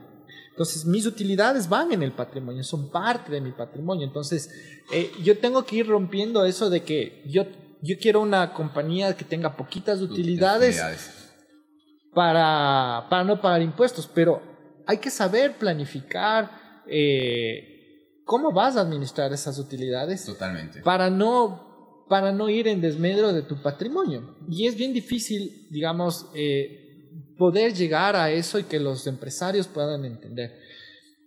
[0.61, 4.05] Entonces, mis utilidades van en el patrimonio, son parte de mi patrimonio.
[4.05, 4.51] Entonces,
[4.91, 7.47] eh, yo tengo que ir rompiendo eso de que yo,
[7.81, 10.79] yo quiero una compañía que tenga poquitas utilidades,
[12.13, 14.39] Para, para no pagar impuestos, pero
[14.85, 20.25] hay que saber planificar eh, cómo vas a administrar esas utilidades.
[20.25, 20.81] Totalmente.
[20.83, 24.37] Para no, para no ir en desmedro de tu patrimonio.
[24.47, 26.90] Y es bien difícil, digamos, eh,
[27.41, 30.59] poder llegar a eso y que los empresarios puedan entender.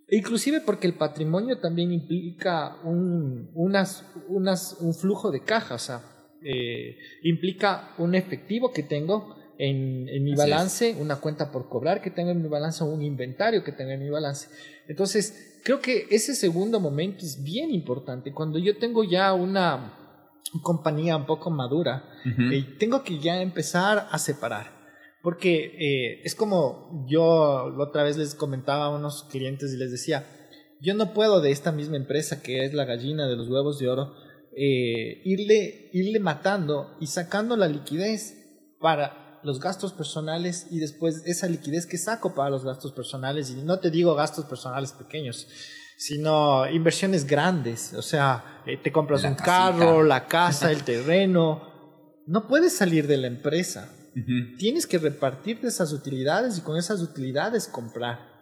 [0.08, 6.02] Inclusive porque el patrimonio también implica un, unas, unas, un flujo de caja, o sea,
[6.40, 12.12] eh, implica un efectivo que tengo en, en mi balance, una cuenta por cobrar que
[12.12, 14.46] tengo en mi balance, un inventario que tengo en mi balance.
[14.86, 18.32] Entonces, creo que ese segundo momento es bien importante.
[18.32, 19.98] Cuando yo tengo ya una
[20.62, 24.73] compañía un poco madura, eh, tengo que ya empezar a separar.
[25.24, 29.90] Porque eh, es como yo la otra vez les comentaba a unos clientes y les
[29.90, 30.26] decía,
[30.82, 33.88] yo no puedo de esta misma empresa que es la gallina de los huevos de
[33.88, 34.12] oro,
[34.54, 38.34] eh, irle, irle matando y sacando la liquidez
[38.78, 43.62] para los gastos personales y después esa liquidez que saco para los gastos personales, y
[43.62, 45.48] no te digo gastos personales pequeños,
[45.96, 52.46] sino inversiones grandes, o sea, eh, te compras un carro, la casa, el terreno, no
[52.46, 53.90] puedes salir de la empresa
[54.58, 58.32] Tienes que repartirte esas utilidades y con esas utilidades comprar.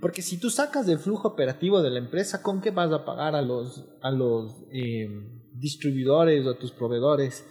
[0.00, 3.36] Porque si tú sacas del flujo operativo de la empresa, ¿con qué vas a pagar
[3.36, 5.08] a los, a los eh,
[5.54, 7.46] distribuidores o a tus proveedores?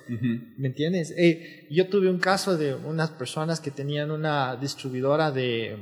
[0.57, 1.13] ¿Me entiendes?
[1.17, 5.77] Eh, yo tuve un caso de unas personas que tenían una distribuidora de,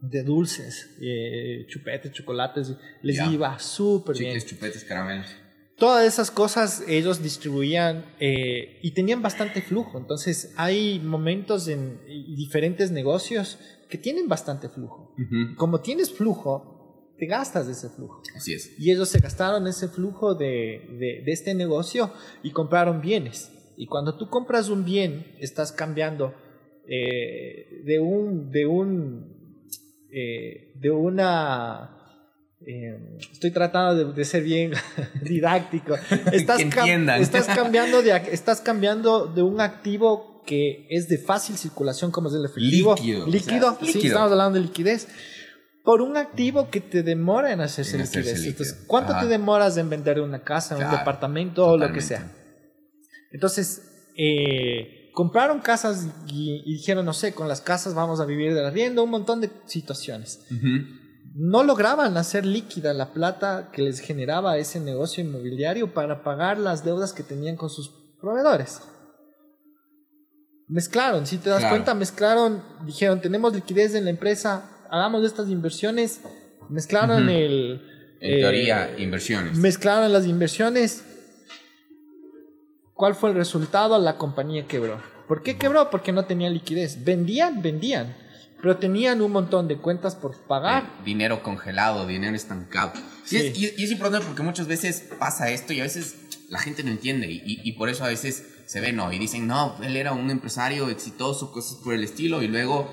[0.00, 4.40] de dulces, eh, chupetes, chocolates, les iba súper bien.
[4.40, 5.36] chupetes, caramelos
[5.76, 9.98] todas esas cosas ellos distribuían eh, y tenían bastante flujo.
[9.98, 12.00] Entonces hay momentos en
[12.36, 13.58] diferentes negocios
[13.88, 15.14] que tienen bastante flujo.
[15.56, 18.22] Como tienes flujo, te gastas de ese flujo.
[18.34, 18.78] Así es.
[18.78, 22.10] Y ellos se gastaron ese flujo de, de, este negocio
[22.42, 23.52] y compraron bienes.
[23.76, 26.34] Y cuando tú compras un bien, estás cambiando
[26.88, 29.60] eh, de un, de un,
[30.10, 32.01] eh, de una
[32.66, 34.72] eh, estoy tratando de, ser bien
[35.22, 35.94] didáctico.
[36.32, 42.28] Estás, estás, cambiando de, estás cambiando de un activo que es de fácil circulación, como
[42.28, 42.94] es el efectivo.
[42.96, 43.26] Líquido.
[43.26, 45.08] Líquido, sí, estamos hablando de liquidez.
[45.84, 48.44] Por un activo que te demora en hacerse liquidez.
[48.44, 52.30] Entonces, ¿cuánto te demoras en vender una casa, un departamento o lo que sea?
[53.32, 53.82] Entonces,
[54.16, 59.02] eh, compraron casas y, dijeron, no sé, con las casas vamos a vivir de arriendo,
[59.02, 60.40] un montón de situaciones
[61.34, 66.84] no lograban hacer líquida la plata que les generaba ese negocio inmobiliario para pagar las
[66.84, 67.90] deudas que tenían con sus
[68.20, 68.80] proveedores.
[70.68, 76.20] Mezclaron, si te das cuenta, mezclaron, dijeron, tenemos liquidez en la empresa, hagamos estas inversiones,
[76.68, 77.82] mezclaron el...
[78.20, 79.58] En teoría, eh, inversiones.
[79.58, 81.04] Mezclaron las inversiones.
[82.94, 83.98] ¿Cuál fue el resultado?
[83.98, 85.02] La compañía quebró.
[85.26, 85.90] ¿Por qué quebró?
[85.90, 87.04] Porque no tenía liquidez.
[87.04, 88.14] Vendían, vendían
[88.62, 90.84] pero tenían un montón de cuentas por pagar.
[90.84, 92.92] Eh, dinero congelado, dinero estancado.
[93.28, 96.14] y, es, importante porque muchas veces pasa esto y a veces
[96.48, 99.12] la gente no entiende y, por eso a veces se ve, ¿no?
[99.12, 102.88] Y dicen, no, él era un empresario exitoso, cosas por el estilo y luego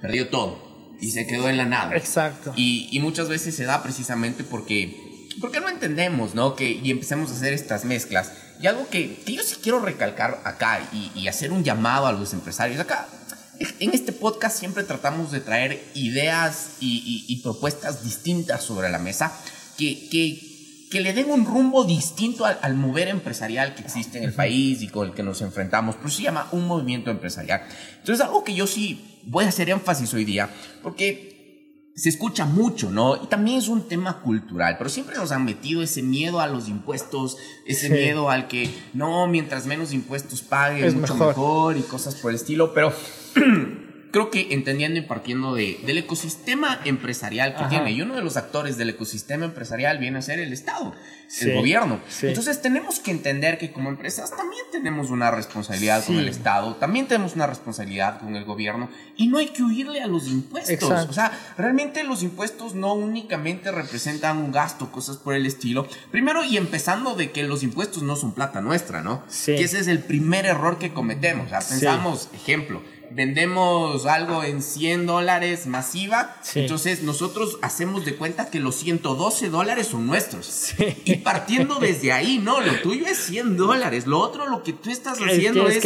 [0.00, 1.94] perdió todo y se quedó en la nada.
[1.94, 2.52] Exacto.
[2.56, 6.56] Y, muchas veces se da precisamente porque, porque no entendemos, ¿no?
[6.56, 8.32] Que, y empecemos a hacer estas mezclas.
[8.60, 12.12] Y algo que, que yo sí quiero recalcar acá y, y hacer un llamado a
[12.12, 13.06] los empresarios acá
[13.58, 19.32] en este podcast siempre tratamos de traer ideas y, propuestas distintas sobre la mesa
[19.76, 24.82] que, que, le den un rumbo distinto al, mover empresarial que existe en el país
[24.82, 25.96] y con el que nos enfrentamos.
[25.96, 27.62] Por eso se llama un movimiento empresarial.
[27.98, 30.50] Entonces, algo que yo sí voy a hacer énfasis hoy día,
[30.82, 31.31] porque
[31.94, 33.16] se escucha mucho, ¿no?
[33.22, 36.68] Y también es un tema cultural, pero siempre nos han metido ese miedo a los
[36.68, 41.76] impuestos, ese miedo al que, no, mientras menos impuestos paguen, es mucho mejor.
[41.76, 42.92] y cosas por el estilo, pero
[44.12, 48.36] creo que entendiendo y partiendo de, del ecosistema empresarial que tiene, y uno de los
[48.36, 50.94] actores del ecosistema empresarial viene a ser el Estado,
[51.40, 51.98] el gobierno.
[52.20, 57.08] Entonces tenemos que entender que como empresas también tenemos una responsabilidad con el Estado, también
[57.08, 61.08] tenemos una responsabilidad con el gobierno, y no hay que huirle a los impuestos.
[61.08, 65.88] O sea, realmente los impuestos no únicamente representan un gasto, cosas por el estilo.
[66.10, 69.24] Primero, y empezando de que los impuestos no son plata nuestra, ¿no?
[69.44, 71.46] Que ese es el primer error que cometemos.
[71.46, 72.82] O sea, pensamos, ejemplo,
[73.14, 79.88] vendemos algo en 100 dólares masiva, entonces nosotros hacemos de cuenta que los 112 dólares
[79.88, 80.74] son nuestros.
[81.04, 84.90] Y partiendo desde ahí, no, lo tuyo es 100 dólares, lo otro lo que tú
[84.90, 85.82] estás haciendo es,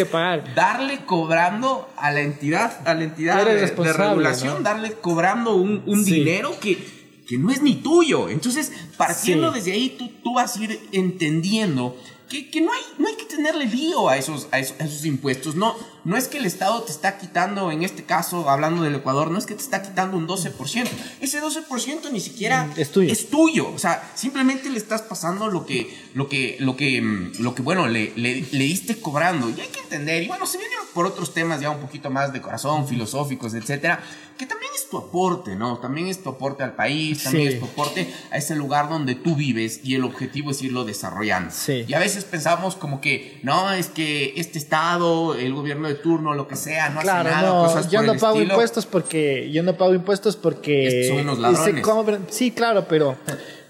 [0.54, 6.96] darle cobrando a la entidad, a la entidad de, regulación, darle cobrando un, dinero que
[7.26, 8.28] que no es ni tuyo.
[8.28, 11.96] Entonces, partiendo desde ahí, tú, tú vas a ir entendiendo
[12.28, 15.54] que, que, no, hay, no hay que tenerle lío a esos, a esos, impuestos.
[15.54, 19.32] No, no es que el Estado te está quitando, en este caso, hablando del Ecuador,
[19.32, 20.88] no es que te está quitando un 12%.
[21.20, 23.12] Ese 12% ni siquiera es tuyo.
[23.12, 23.68] es tuyo.
[23.74, 27.62] O sea, simplemente le estás pasando lo que, lo que, lo que, mm, lo que
[27.62, 29.50] bueno, le, le, le diste cobrando.
[29.50, 32.32] Y hay que entender, y bueno, se vienen por otros temas ya un poquito más
[32.32, 34.00] de corazón, filosóficos, etcétera,
[34.38, 35.78] que también es tu aporte, ¿no?
[35.78, 39.34] También es tu aporte al país, también es tu aporte a ese lugar donde tú
[39.34, 41.52] vives y el objetivo es irlo desarrollando.
[41.68, 46.34] Y a veces pensamos como que, no, es que este estado, el gobierno de turno,
[46.34, 49.62] lo que sea, no claro, hace nada, no, cosas yo no pago impuestos porque yo
[49.62, 52.20] no pago impuestos porque son unos ladrones.
[52.30, 53.16] sí, claro, pero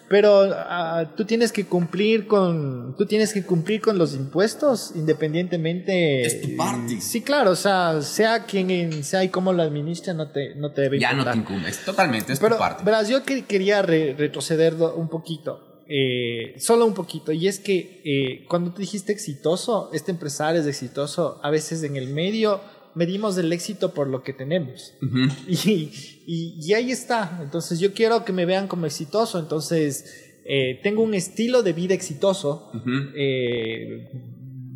[0.09, 6.23] pero ah, tú tienes que cumplir con tú tienes que cumplir con los impuestos independientemente
[6.23, 7.01] es tu parte.
[7.01, 10.83] sí claro o sea sea quien sea y cómo lo administra no te no te
[10.83, 12.85] debe ya no te incumbes totalmente es tu parte.
[12.85, 18.73] verás yo quería retroceder un poquito eh, solo un poquito y es que eh, cuando
[18.73, 22.61] tú dijiste exitoso este empresario es exitoso a veces en el medio
[22.97, 24.95] medimos el éxito por lo que tenemos.
[25.47, 25.93] y,
[26.27, 27.41] y, ahí está.
[27.43, 29.39] Entonces yo quiero que me vean como exitoso.
[29.39, 32.73] Entonces eh, tengo un estilo de vida exitoso.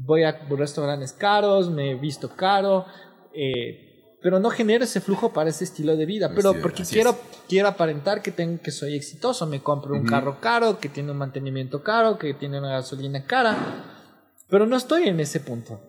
[0.04, 2.84] Voy a restaurantes caros, me he visto caro.
[3.34, 3.89] Eh,
[4.22, 6.32] pero no genero ese flujo para ese estilo de vida.
[6.34, 9.46] Pero porque quiero, quiero aparentar que, tengo, que soy exitoso.
[9.46, 13.56] Me compro un carro caro, que tiene un mantenimiento caro, que tiene una gasolina cara.
[14.48, 15.80] Pero no estoy en ese punto.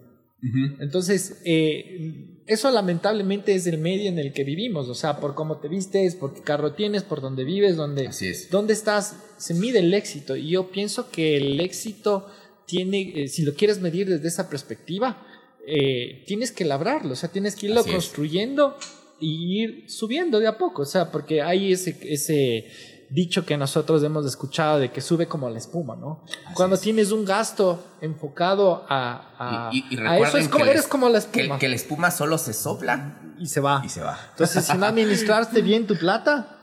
[0.80, 5.58] Entonces, eh, eso lamentablemente es el medio en el que vivimos, o sea, por cómo
[5.60, 8.10] te vistes, por qué carro tienes, por dónde vives, dónde,
[8.50, 10.36] dónde estás, se mide el éxito.
[10.36, 12.28] Y yo pienso que el éxito
[12.66, 15.28] tiene, eh, si lo quieres medir desde esa perspectiva,
[15.68, 18.78] eh, tienes que labrarlo, o sea, tienes que irlo construyendo
[19.20, 22.68] y ir subiendo de a poco, o sea, porque hay ese, ese
[23.12, 26.24] dicho que nosotros hemos escuchado de que sube como la espuma, ¿no?
[26.54, 29.84] Cuando tienes un gasto enfocado a, y,
[30.24, 31.60] eso, es como, eres como la espuma.
[31.60, 33.82] Que, la espuma solo se sopla y se va.
[33.86, 34.18] Y se va.
[34.32, 36.58] Entonces, si no administraste bien tu plata,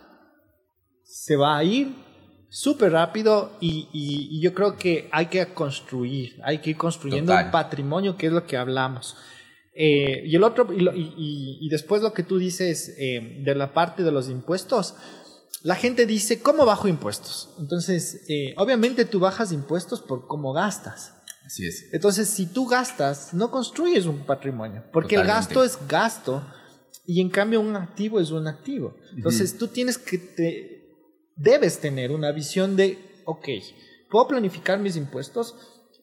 [1.05, 1.95] se va a ir
[2.51, 8.17] súper rápido y, yo creo que hay que construir, hay que ir construyendo un patrimonio,
[8.17, 9.17] que es lo que hablamos.
[9.75, 14.11] Eh, y el otro, y, después lo que tú dices eh, de la parte de
[14.11, 14.95] los impuestos,
[15.63, 17.51] la gente dice, ¿cómo bajo impuestos?
[17.59, 21.15] Entonces, eh, obviamente tú bajas impuestos por cómo gastas.
[21.45, 21.93] Así es.
[21.93, 26.45] Entonces, si tú gastas, no construyes un patrimonio, porque el gasto es gasto
[27.07, 28.97] y en cambio un activo es un activo.
[29.17, 30.78] Entonces, tú tienes que, te,
[31.39, 33.49] debes tener una visión de, ok,
[34.11, 35.55] puedo planificar mis impuestos,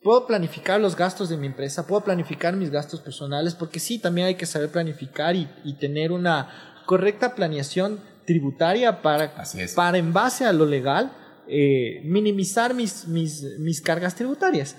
[0.02, 4.28] puedo planificar los gastos de mi empresa, puedo planificar mis gastos personales, porque sí, también
[4.28, 9.34] hay que saber planificar y, y tener una correcta planeación tributaria para,
[9.76, 11.12] para en base a lo legal,
[11.48, 14.76] eh, minimizar mis, mis, mis cargas tributarias.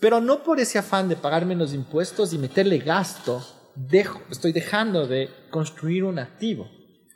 [0.00, 5.06] Pero no por ese afán de pagar menos impuestos y meterle gasto, dejo, estoy dejando
[5.06, 6.68] de construir un activo.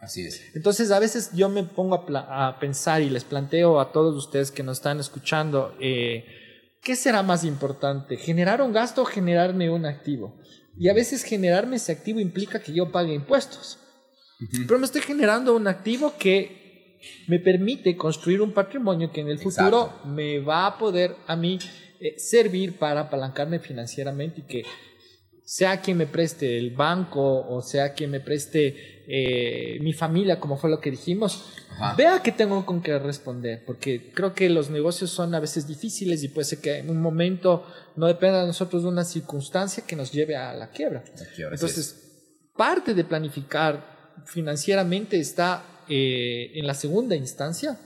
[0.03, 0.43] Así es.
[0.57, 4.65] Entonces, a veces yo me pongo a, pensar y les planteo a todos ustedes que
[4.65, 6.25] nos están escuchando, eh,
[6.83, 8.17] ¿qué será más importante?
[8.17, 10.37] ¿Generar un gasto o generarme un activo?
[10.77, 13.79] Y a veces generarme ese activo implica que yo pague impuestos.
[14.67, 16.99] Pero me estoy generando un activo que
[17.29, 21.61] me permite construir un patrimonio que en el futuro me va a poder a mí
[22.01, 24.65] eh, servir para apalancarme financieramente y que
[25.45, 30.57] sea quien me preste el banco o sea quien me preste eh, mi familia, como
[30.57, 31.45] fue lo que dijimos,
[31.97, 36.23] vea que tengo con qué responder, porque creo que los negocios son a veces difíciles
[36.23, 37.67] y puede ser que en un momento
[37.97, 41.03] no dependa de nosotros de una circunstancia que nos lleve a La quiebra.
[41.37, 47.79] Entonces, parte de planificar financieramente está eh, en la segunda instancia,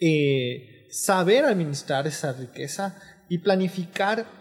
[0.00, 4.37] eh, saber administrar esa riqueza y planificar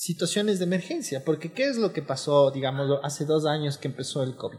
[0.00, 4.22] situaciones de emergencia, porque ¿qué es lo que pasó, digamos, hace dos años que empezó
[4.22, 4.58] el COVID?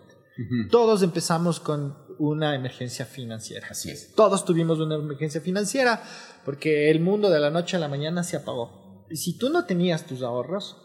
[0.69, 3.67] Todos empezamos con una emergencia financiera.
[3.71, 4.13] Así es.
[4.13, 6.03] Todos tuvimos una emergencia financiera
[6.45, 9.07] porque el mundo de la noche a la mañana se apagó.
[9.09, 10.77] Y si tú no tenías tus ahorros,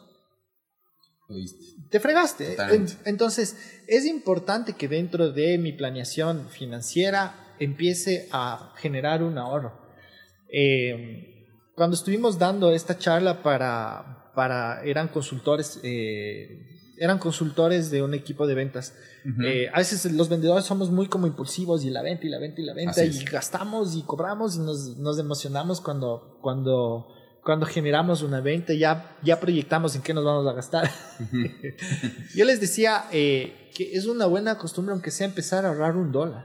[1.90, 2.56] te fregaste.
[3.04, 9.80] Entonces, es importante que dentro de mi planeación financiera empiece a generar un ahorro.
[10.50, 18.14] Eh, cuando estuvimos dando esta charla para, para eran consultores, eh, eran consultores de un
[18.14, 18.94] equipo de ventas.
[19.44, 22.60] Eh, a veces los vendedores somos muy como impulsivos y la venta y la venta
[22.60, 27.08] y la venta y gastamos y cobramos y nos, nos emocionamos cuando, cuando
[27.46, 30.90] cuando generamos una venta, ya, ya proyectamos en qué nos vamos a gastar.
[32.34, 36.10] Yo les decía eh, que es una buena costumbre, aunque sea empezar a ahorrar un
[36.10, 36.44] dólar.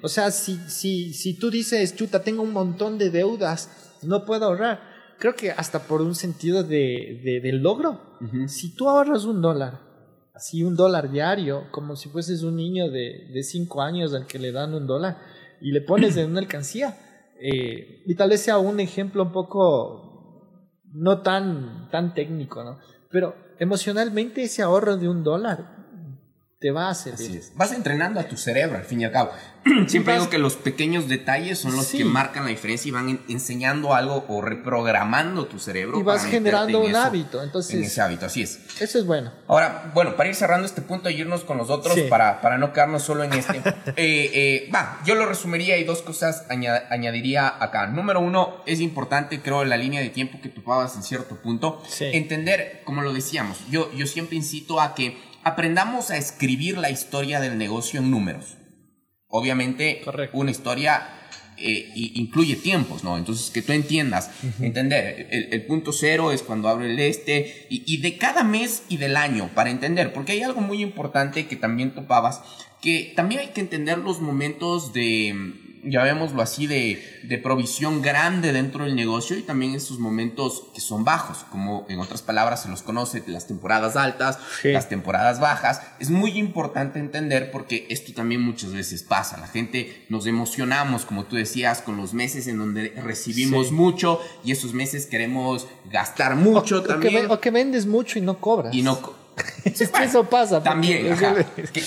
[0.00, 4.46] O sea, si, si, si tú dices, chuta, tengo un montón de deudas, no puedo
[4.46, 4.80] ahorrar.
[5.20, 8.00] Creo que hasta por un sentido de, de, de logro.
[8.46, 9.80] Si tú ahorras un dólar,
[10.34, 14.38] así un dólar diario, como si fueses un niño de, de cinco años al que
[14.38, 15.18] le dan un dólar,
[15.60, 16.96] y le pones en una alcancía,
[17.38, 22.78] eh, y tal vez sea un ejemplo un poco no tan, tan técnico, ¿no?
[23.10, 25.89] Pero emocionalmente ese ahorro de un dólar
[26.60, 27.42] te va a servir.
[27.54, 29.30] Vas entrenando a tu cerebro, al fin y al cabo.
[29.88, 33.94] Siempre digo que los pequeños detalles son los que marcan la diferencia y van enseñando
[33.94, 35.98] algo o reprogramando tu cerebro.
[35.98, 37.42] Y vas generando un hábito.
[37.42, 38.60] Entonces, en ese hábito, así es.
[38.78, 39.32] Eso es bueno.
[39.48, 42.74] Ahora, bueno, para ir cerrando este punto y irnos con los otros, para, para no
[42.74, 43.62] quedarnos solo en este.
[43.96, 47.86] Eh, eh, va, yo lo resumiría y dos cosas añadiría acá.
[47.86, 51.82] Número uno, es importante, creo, la línea de tiempo que topabas en cierto punto.
[52.00, 57.40] Entender, como lo decíamos, yo, yo siempre incito a que aprendamos a escribir la historia
[57.40, 58.56] del negocio en números.
[59.28, 61.08] Obviamente, una historia
[61.56, 63.16] eh, incluye tiempos, ¿no?
[63.16, 64.30] Entonces, que tú entiendas,
[64.60, 68.96] entender, el, punto cero es cuando abre el este, y, y, de cada mes y
[68.96, 72.40] del año, para entender, porque hay algo muy importante que también topabas,
[72.80, 78.84] que también hay que entender los momentos de llamémoslo así, de, de, provisión grande dentro
[78.84, 82.82] del negocio y también esos momentos que son bajos, como en otras palabras se los
[82.82, 85.82] conoce, las temporadas altas, las temporadas bajas.
[85.98, 89.38] Es muy importante entender porque esto también muchas veces pasa.
[89.38, 94.52] La gente nos emocionamos, como tú decías, con los meses en donde recibimos mucho y
[94.52, 97.30] esos meses queremos gastar mucho también.
[97.30, 98.74] O que, vendes mucho y no cobras.
[98.74, 99.19] Y no
[99.64, 100.62] eso pasa.
[100.62, 101.16] También,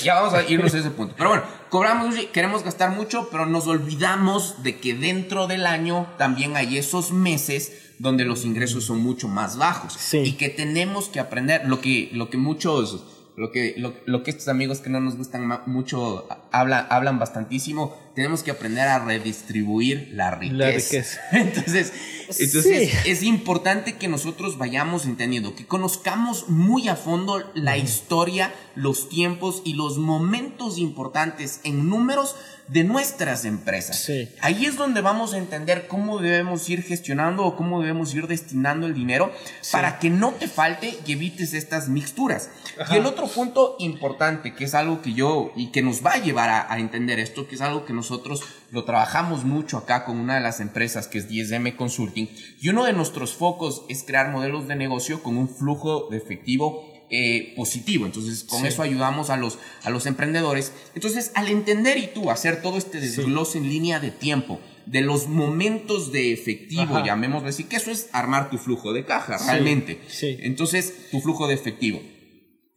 [0.04, 1.14] ya vamos a irnos a ese punto.
[1.18, 6.56] Pero bueno, cobramos, queremos gastar mucho, pero nos olvidamos de que dentro del año también
[6.56, 9.98] hay esos meses donde los ingresos son mucho más bajos.
[10.14, 13.04] Y que tenemos que aprender lo que, lo que muchos
[13.36, 18.44] lo que, lo, que estos amigos que no nos gustan mucho hablan, hablan bastantísimo, tenemos
[18.44, 21.20] que aprender a redistribuir la riqueza.
[21.32, 21.94] entonces,
[22.28, 29.10] entonces es importante que nosotros vayamos entendiendo, que conozcamos muy a fondo la historia, los
[29.10, 32.36] tiempos y los momentos importantes en números
[32.68, 34.10] de nuestras empresas.
[34.42, 38.88] Ahí es donde vamos a entender cómo debemos ir gestionando o cómo debemos ir destinando
[38.88, 39.32] el dinero
[39.72, 42.50] para que no te falte y evites estas mixturas.
[42.92, 46.22] Y el otro punto importante, que es algo que yo y que nos va a
[46.22, 48.42] llevar a, entender esto, que es algo que nosotros
[48.72, 52.86] lo trabajamos mucho acá con una de las empresas que es 10M Consulting, y uno
[52.86, 58.08] de nuestros focos es crear modelos de negocio con un flujo de efectivo eh, positivo.
[58.08, 60.72] Entonces, con eso ayudamos a los, a los emprendedores.
[60.96, 65.28] Entonces, al entender y tú hacer todo este desglose en línea de tiempo, de los
[65.28, 70.02] momentos de efectivo, llamémoslo así, que eso es armar tu flujo de caja, realmente.
[70.40, 72.02] Entonces, tu flujo de efectivo.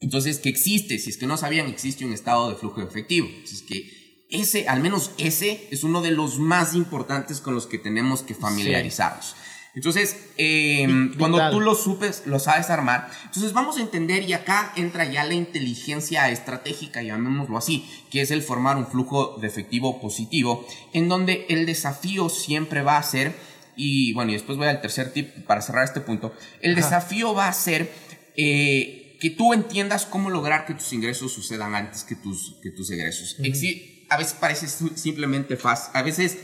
[0.01, 3.29] Entonces, que existe, si es que no sabían, existe un estado de flujo de efectivo.
[3.43, 7.79] Es que ese, al menos ese, es uno de los más importantes con los que
[7.79, 9.35] tenemos que familiarizarnos.
[9.77, 14.73] Entonces, em, cuando tú lo supes, lo sabes armar, entonces vamos a entender y acá
[14.75, 20.01] entra ya la inteligencia estratégica, llamémoslo así, que es el formar un flujo de efectivo
[20.01, 23.37] positivo, en donde el desafío siempre va a ser,
[23.77, 27.47] y bueno, y después voy al tercer tip para cerrar este punto, el desafío va
[27.49, 27.93] a ser
[28.35, 32.91] eh, que tú entiendas cómo lograr que tus ingresos sucedan antes que tus, que tus
[32.91, 33.37] egresos.
[34.09, 36.39] A veces parece simplemente fácil, a veces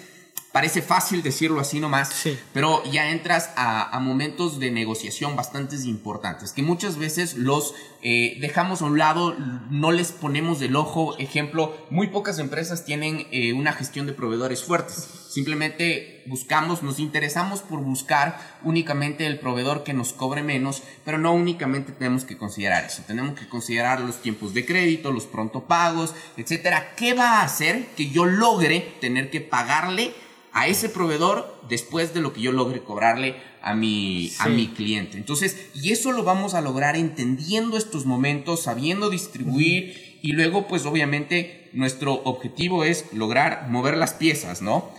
[0.53, 2.39] Parece fácil decirlo así nomás, Sí.
[2.53, 8.37] pero ya entras a, a momentos de negociación bastante importantes, que muchas veces los eh,
[8.41, 9.35] dejamos a un lado,
[9.71, 11.17] no les ponemos del ojo.
[11.19, 15.09] Ejemplo, muy pocas empresas tienen eh, una gestión de proveedores fuertes.
[15.31, 21.33] Simplemente buscamos, nos interesamos por buscar únicamente el proveedor que nos cobre menos, pero no
[21.33, 23.03] únicamente tenemos que considerar eso.
[23.07, 26.95] Tenemos que considerar los tiempos de crédito, los pronto pagos, etcétera.
[26.97, 30.13] ¿Qué va a hacer que yo logre tener que pagarle
[30.53, 35.17] a ese proveedor después de lo que yo logre cobrarle a mi, a mi cliente.
[35.17, 40.85] Entonces, y eso lo vamos a lograr entendiendo estos momentos, sabiendo distribuir y luego, pues
[40.87, 44.91] obviamente, nuestro objetivo es lograr mover las piezas, ¿no?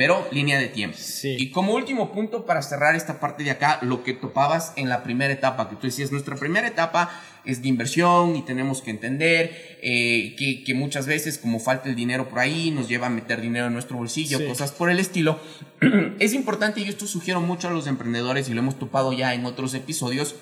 [0.00, 0.96] Pero línea de tiempo.
[0.98, 1.36] Sí.
[1.38, 5.02] Y como último punto para cerrar esta parte de acá, lo que topabas en la
[5.02, 7.10] primera etapa, que tú decías, nuestra primera etapa
[7.44, 11.96] es de inversión y tenemos que entender eh, que, que muchas veces como falta el
[11.96, 14.46] dinero por ahí, nos lleva a meter dinero en nuestro bolsillo, Sí.
[14.46, 15.38] cosas por el estilo.
[16.18, 19.44] es importante, y esto sugiero mucho a los emprendedores y lo hemos topado ya en
[19.44, 20.34] otros episodios,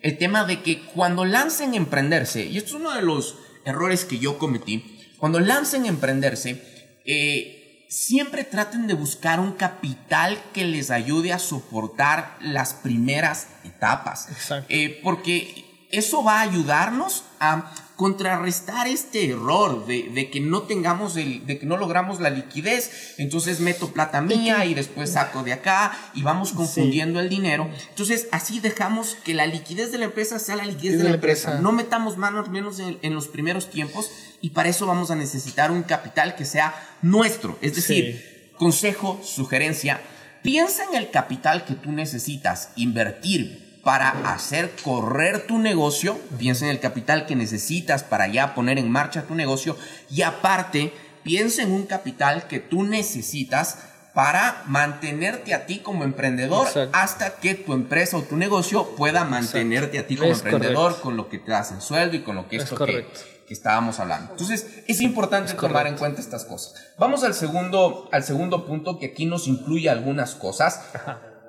[0.00, 4.18] el tema de que cuando lancen emprenderse, y esto es uno de los errores que
[4.18, 6.60] yo cometí, cuando lancen emprenderse,
[7.04, 14.28] eh, siempre traten de buscar un capital que les ayude a soportar las primeras etapas.
[14.30, 14.66] Exacto.
[14.68, 21.16] Eh, porque eso va a ayudarnos a contrarrestar este error de, de que no tengamos
[21.16, 25.54] el, de que no logramos la liquidez, entonces meto plata mía y después saco de
[25.54, 27.68] acá y vamos confundiendo el dinero.
[27.88, 31.58] Entonces así dejamos que la liquidez de la empresa sea la liquidez de la empresa.
[31.60, 34.10] No metamos manos menos en, en los primeros tiempos
[34.42, 37.58] y para eso vamos a necesitar un capital que sea nuestro.
[37.62, 40.02] Es decir, consejo, sugerencia,
[40.42, 46.72] piensa en el capital que tú necesitas invertir para hacer correr tu negocio, piensa en
[46.72, 49.76] el capital que necesitas para ya poner en marcha tu negocio
[50.10, 53.78] y aparte piensa en un capital que tú necesitas
[54.12, 56.98] para mantenerte a ti como emprendedor Exacto.
[56.98, 61.02] hasta que tu empresa o tu negocio pueda mantenerte a ti como Es emprendedor correcto.
[61.02, 63.20] con lo que te das en sueldo y con lo que Es esto que, correcto.
[63.46, 64.32] que estábamos hablando.
[64.32, 66.74] Entonces, es importante Es tomar en cuenta estas cosas.
[66.98, 70.80] Vamos al segundo, al segundo punto que aquí nos incluye algunas cosas.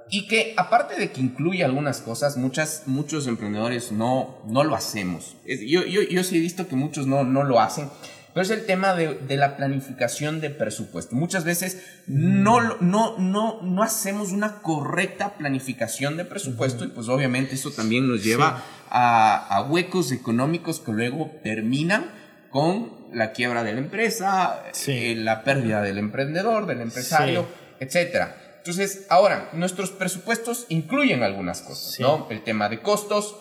[0.10, 5.36] Y que aparte de que incluye algunas cosas, muchas, muchos emprendedores no, no lo hacemos.
[5.46, 7.90] Yo, yo, yo sí he visto que muchos no, no lo hacen.
[8.34, 11.16] Pero es el tema de, de la planificación de presupuesto.
[11.16, 17.10] Muchas veces no, lo- no, no, no hacemos una correcta planificación de presupuesto y pues
[17.10, 22.12] obviamente eso también nos lleva a, a huecos económicos que luego terminan
[22.52, 24.92] con la quiebra de la empresa, Sí.
[24.92, 27.76] eh, la pérdida del emprendedor, del empresario, Sí.
[27.86, 28.38] etcétera.
[28.68, 32.04] Entonces, ahora, nuestros presupuestos incluyen algunas cosas, Sí.
[32.04, 32.28] ¿no?
[32.30, 33.36] El tema de costos,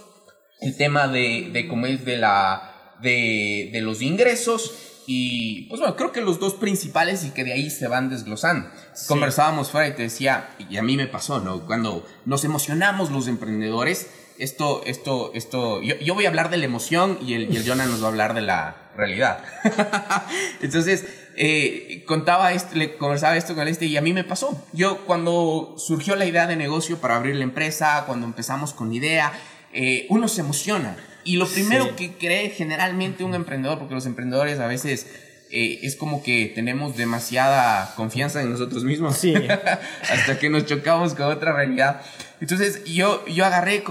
[0.61, 4.72] el tema de, de cómo es de la, de, de los ingresos
[5.09, 8.68] y, pues bueno, creo que los dos principales y que de ahí se van desglosando.
[8.95, 9.07] Sí.
[9.09, 11.66] Conversábamos fuera y te decía, y a mí me pasó, ¿no?
[11.66, 14.09] Cuando nos emocionamos los emprendedores,
[14.39, 17.66] esto, esto, esto, yo, yo voy a hablar de la emoción y el, y el
[17.66, 19.45] Jonah nos va a hablar de la realidad.
[20.62, 21.05] Entonces,
[21.37, 24.64] eh, contaba esto, le conversaba esto con este y a mí me pasó.
[24.72, 28.95] Yo cuando surgió la idea de negocio para abrir la empresa, cuando empezamos con la
[28.97, 29.32] idea,
[29.72, 30.97] eh, uno se emociona.
[31.24, 31.91] Y lo primero Sí.
[31.97, 35.07] que cree generalmente un emprendedor, porque los emprendedores a veces
[35.51, 39.16] eh, es como que tenemos demasiada confianza en nosotros mismos.
[39.16, 39.34] Sí.
[40.11, 42.01] Hasta que nos chocamos con otra realidad.
[42.41, 43.82] Entonces yo, yo agarré,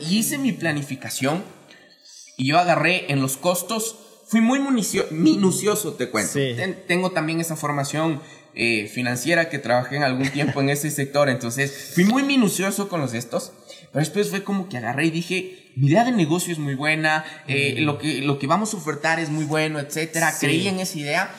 [0.00, 1.42] y hice mi planificación
[2.36, 3.96] y yo agarré en los costos,
[4.28, 6.32] fui muy minucioso, te cuento.
[6.32, 6.52] Sí.
[6.56, 8.20] Ten- tengo también esa formación
[8.54, 13.00] eh, financiera que trabajé en algún tiempo en ese sector, entonces fui muy minucioso con
[13.00, 13.52] los estos,
[13.92, 17.24] pero después fue como que agarré y dije, mi idea de negocio es muy buena,
[17.46, 20.32] eh, lo, que, lo que vamos a ofertar es muy bueno, etcétera.
[20.32, 20.46] Sí.
[20.46, 21.30] Creí en esa idea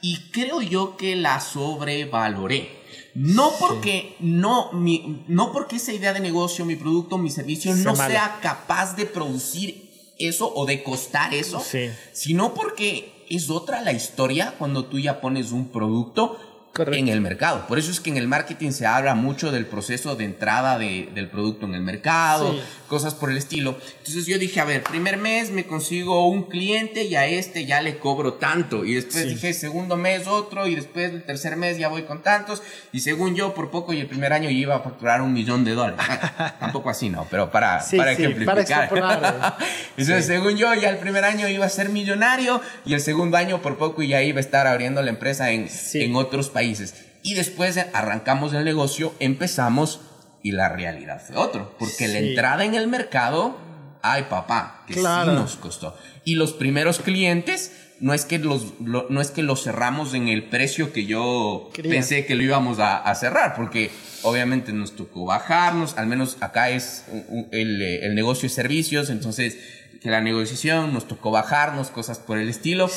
[0.00, 2.77] y creo yo que la sobrevaloré.
[3.14, 7.84] No porque, no, mi, no porque esa idea de negocio, mi producto, mi servicio Sea
[7.84, 9.88] no sea capaz de producir
[10.18, 11.90] eso o de costar eso, Sí.
[12.12, 16.38] sino porque es otra la historia cuando tú ya pones un producto
[16.74, 16.98] Correcto.
[16.98, 17.66] en el mercado.
[17.66, 21.08] Por eso es que en el marketing se habla mucho del proceso de entrada de-
[21.14, 22.60] del producto en el mercado, Sí.
[22.88, 23.78] Cosas por el estilo.
[23.98, 27.80] Entonces yo dije, a ver, primer mes me consigo un cliente y a este ya
[27.82, 28.84] le cobro tanto.
[28.84, 29.28] Y después Sí.
[29.30, 32.62] dije, segundo mes otro y después el tercer mes ya voy con tantos.
[32.92, 35.64] Y según yo, por poco y el primer año yo iba a facturar un millón
[35.64, 36.00] de dólares.
[36.60, 37.26] Tampoco así, ¿no?
[37.30, 38.54] Pero para, Sí, para sí, ejemplificar.
[38.54, 39.56] para extrapolar.
[39.96, 43.62] Entonces, según yo, ya el primer año iba a ser millonario y el segundo año
[43.62, 46.94] por poco ya iba a estar abriendo la empresa en, en otros países.
[47.22, 50.00] Y después arrancamos el negocio, empezamos
[50.42, 51.74] y la realidad fue otro.
[51.78, 53.58] Porque la entrada en el mercado,
[54.02, 55.32] ay papá, que Claro.
[55.32, 55.96] sí nos costó.
[56.24, 60.44] Y los primeros clientes no es que los no es que lo cerramos en el
[60.44, 63.90] precio que yo pensé que lo íbamos a, cerrar, porque
[64.22, 67.06] obviamente nos tocó bajarnos, al menos acá es
[67.50, 69.58] el, el negocio de servicios, entonces
[70.00, 72.88] que la negociación nos tocó bajarnos, cosas por el estilo,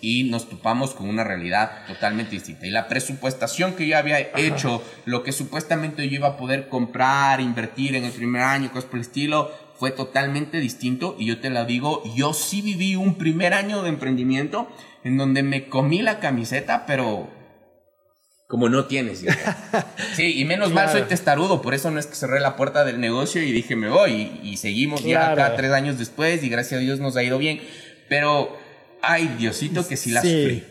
[0.00, 2.66] y nos topamos con una realidad totalmente distinta.
[2.66, 7.40] Y la presupuestación que yo había hecho, lo que supuestamente yo iba a poder comprar,
[7.40, 11.16] invertir en el primer año, cosas por el estilo, fue totalmente distinto.
[11.18, 14.68] Y yo te lo digo, yo sí viví un primer año de emprendimiento
[15.02, 17.30] en donde me comí la camiseta, pero
[18.50, 19.24] como no tienes
[20.14, 23.00] Sí, y menos mal soy testarudo, por eso no es que cerré la puerta del
[23.00, 26.82] negocio y dije me voy y, seguimos ya acá tres años después y gracias a
[26.82, 27.60] Dios nos ha ido bien.
[28.08, 28.58] Pero,
[29.02, 30.64] ay, Diosito, que sí la sufrí.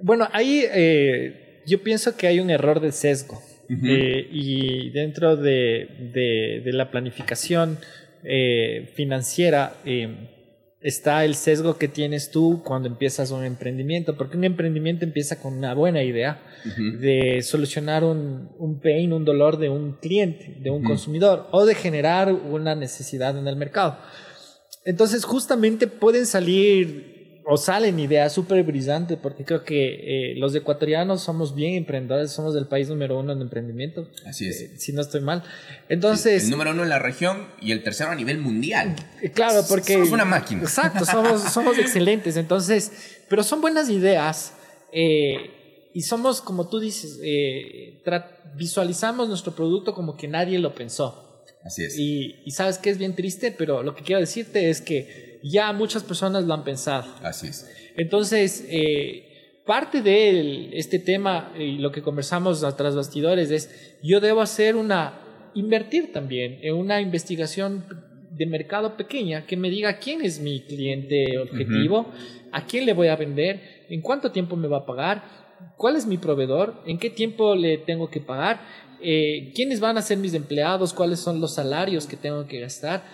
[0.00, 3.42] Bueno, ahí eh, yo pienso que hay un error de sesgo.
[3.68, 5.86] Eh, y dentro de,
[6.64, 7.78] de, la planificación
[8.24, 9.74] eh, financiera,
[10.80, 15.54] está el sesgo que tienes tú cuando empiezas un emprendimiento, porque un emprendimiento empieza con
[15.54, 16.40] una buena idea
[16.98, 21.74] de solucionar un, un, pain, un dolor de un cliente, de un consumidor, o de
[21.74, 23.98] generar una necesidad en el mercado.
[24.84, 31.22] Entonces, justamente pueden salir o salen ideas súper brillantes, porque creo que eh, los ecuatorianos
[31.22, 34.08] somos bien emprendedores, somos el país número uno en emprendimiento.
[34.26, 34.60] Así es.
[34.60, 35.42] Eh, si no estoy mal.
[35.88, 36.44] Entonces.
[36.44, 38.94] el número uno en la región y el tercero a nivel mundial.
[39.22, 39.94] Eh, claro, porque.
[39.94, 40.62] Somos una máquina.
[40.62, 42.36] Exacto, somos, somos excelentes.
[42.36, 44.54] Entonces, pero son buenas ideas.
[44.92, 47.20] y somos, como tú dices,
[48.54, 51.44] visualizamos nuestro producto como que nadie lo pensó.
[51.64, 51.98] Así es.
[51.98, 55.72] Y, y sabes que es bien triste, pero lo que quiero decirte es que ya
[55.72, 57.04] muchas personas lo han pensado.
[57.22, 57.70] Así es.
[57.96, 64.40] Entonces, eh, parte de este tema y lo que conversamos tras bastidores es, yo debo
[64.40, 65.20] hacer una,
[65.54, 67.84] invertir también en una investigación
[68.30, 72.06] de mercado pequeña que me diga quién es mi cliente objetivo,
[72.52, 75.22] a quién le voy a vender, en cuánto tiempo me va a pagar,
[75.76, 78.60] cuál es mi proveedor, en qué tiempo le tengo que pagar
[79.02, 83.04] eh, quiénes van a ser mis empleados, cuáles son los salarios que tengo que gastar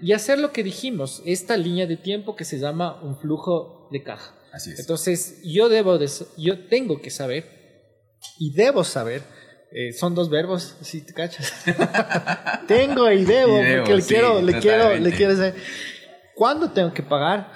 [0.00, 4.02] y hacer lo que dijimos, esta línea de tiempo que se llama un flujo de
[4.02, 4.34] caja.
[4.52, 4.80] Así es.
[4.80, 5.98] Entonces, yo debo
[6.36, 7.46] yo tengo que saber
[8.38, 9.22] y debo saber
[9.74, 11.50] eh, son dos verbos, si te cachas.
[12.68, 15.54] tengo y debo, porque le quiero, le quiero, le quiero saber
[16.34, 17.50] cuándo tengo que pagar,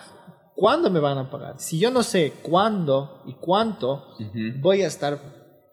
[0.54, 1.56] cuándo me van a pagar.
[1.58, 4.16] Si yo no sé cuándo y cuánto,
[4.60, 5.20] voy a estar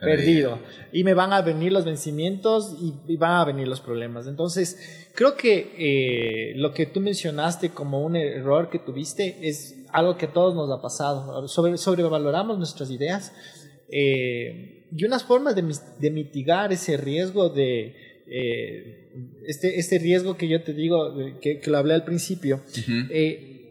[0.03, 0.59] perdido.
[0.91, 4.27] Y me van a venir los vencimientos y, van a venir los problemas.
[4.27, 10.17] Entonces, creo que eh, lo que tú mencionaste como un error que tuviste es algo
[10.17, 11.47] que a todos nos ha pasado.
[11.47, 13.33] Sobre, sobrevaloramos nuestras ideas.
[13.89, 15.63] Eh, y unas formas de,
[15.99, 17.95] de, mitigar ese riesgo de...
[18.27, 18.99] Eh,
[19.45, 22.61] este, este riesgo que yo te digo, que, que lo hablé al principio,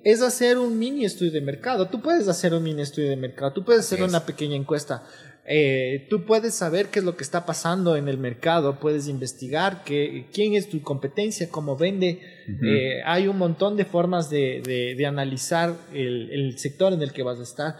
[0.04, 1.88] es hacer un mini estudio de mercado.
[1.88, 5.04] Tú puedes hacer un mini estudio de mercado, tú puedes hacer una pequeña encuesta.
[5.44, 9.82] Eh, tú puedes saber qué es lo que está pasando en el mercado, puedes investigar
[9.84, 12.20] qué, quién es tu competencia, cómo vende.
[12.64, 14.62] Eh, hay un montón de formas de,
[14.96, 17.76] de, analizar el, el, sector en el que vas a estar.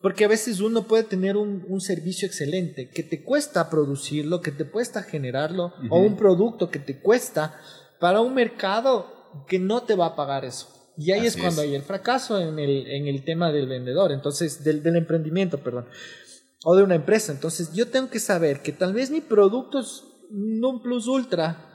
[0.00, 4.52] Porque a veces uno puede tener un, un servicio excelente que te cuesta producirlo, que
[4.52, 7.60] te cuesta generarlo, o un producto que te cuesta
[7.98, 10.68] para un mercado que no te va a pagar eso.
[10.96, 14.62] Y ahí es cuando hay el fracaso en el, en el tema del vendedor, entonces,
[14.62, 15.86] del, del emprendimiento, perdón
[16.64, 17.32] o de una empresa.
[17.32, 21.68] Entonces yo tengo que saber que tal vez mi producto es un plus ultra,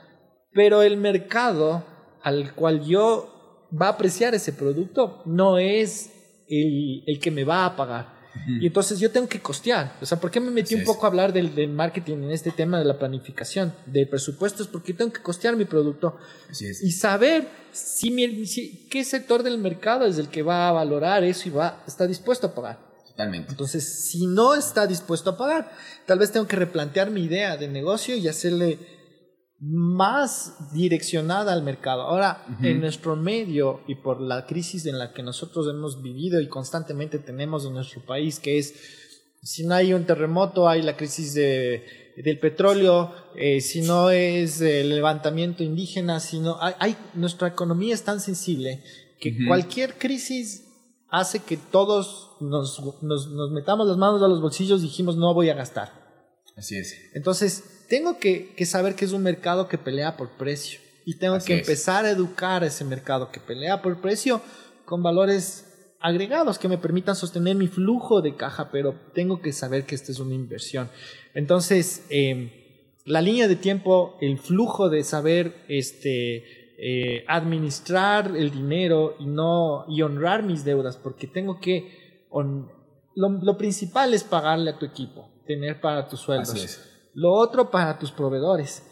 [0.53, 1.83] pero el mercado
[2.23, 6.11] al cual yo va a apreciar ese producto no es
[6.47, 8.17] el, el que me va a pagar.
[8.61, 9.97] Y entonces yo tengo que costear.
[10.01, 12.51] O sea, ¿por qué me metí un poco a hablar del, del, marketing en este
[12.51, 14.67] tema de la planificación, de presupuestos?
[14.67, 16.17] Porque tengo que costear mi producto
[16.59, 21.23] y saber si, mi, si, qué sector del mercado es el que va a valorar
[21.23, 22.86] eso y va, está dispuesto a pagar.
[23.17, 25.71] Entonces, si no está dispuesto a pagar,
[26.05, 28.79] tal vez tengo que replantear mi idea de negocio y hacerle
[29.59, 32.03] más direccionada al mercado.
[32.03, 36.47] Ahora, en nuestro medio y por la crisis en la que nosotros hemos vivido y
[36.47, 38.75] constantemente tenemos en nuestro país, que es,
[39.41, 44.61] si no hay un terremoto, hay la crisis de, del petróleo, eh, si no es
[44.61, 48.83] el levantamiento indígena, si no, hay, nuestra economía es tan sensible
[49.19, 50.65] que cualquier crisis
[51.09, 55.49] hace que todos nos, nos, metamos las manos a los bolsillos y dijimos no voy
[55.49, 55.91] a gastar.
[56.55, 56.95] Así es.
[57.13, 61.37] Entonces, tengo que, que saber que es un mercado que pelea por precio y tengo
[61.39, 64.41] que empezar a educar a ese mercado que pelea por precio
[64.85, 65.65] con valores
[65.99, 70.11] agregados que me permitan sostener mi flujo de caja, pero tengo que saber que esta
[70.11, 70.89] es una inversión.
[71.33, 72.51] Entonces, em,
[73.05, 79.85] la línea de tiempo, el flujo de saber este, eh, administrar el dinero y no
[79.87, 81.96] y honrar mis deudas porque tengo que
[82.31, 86.79] lo, lo, principal es pagarle a tu equipo, tener para tus sueldos.
[87.13, 88.83] Lo otro para tus proveedores.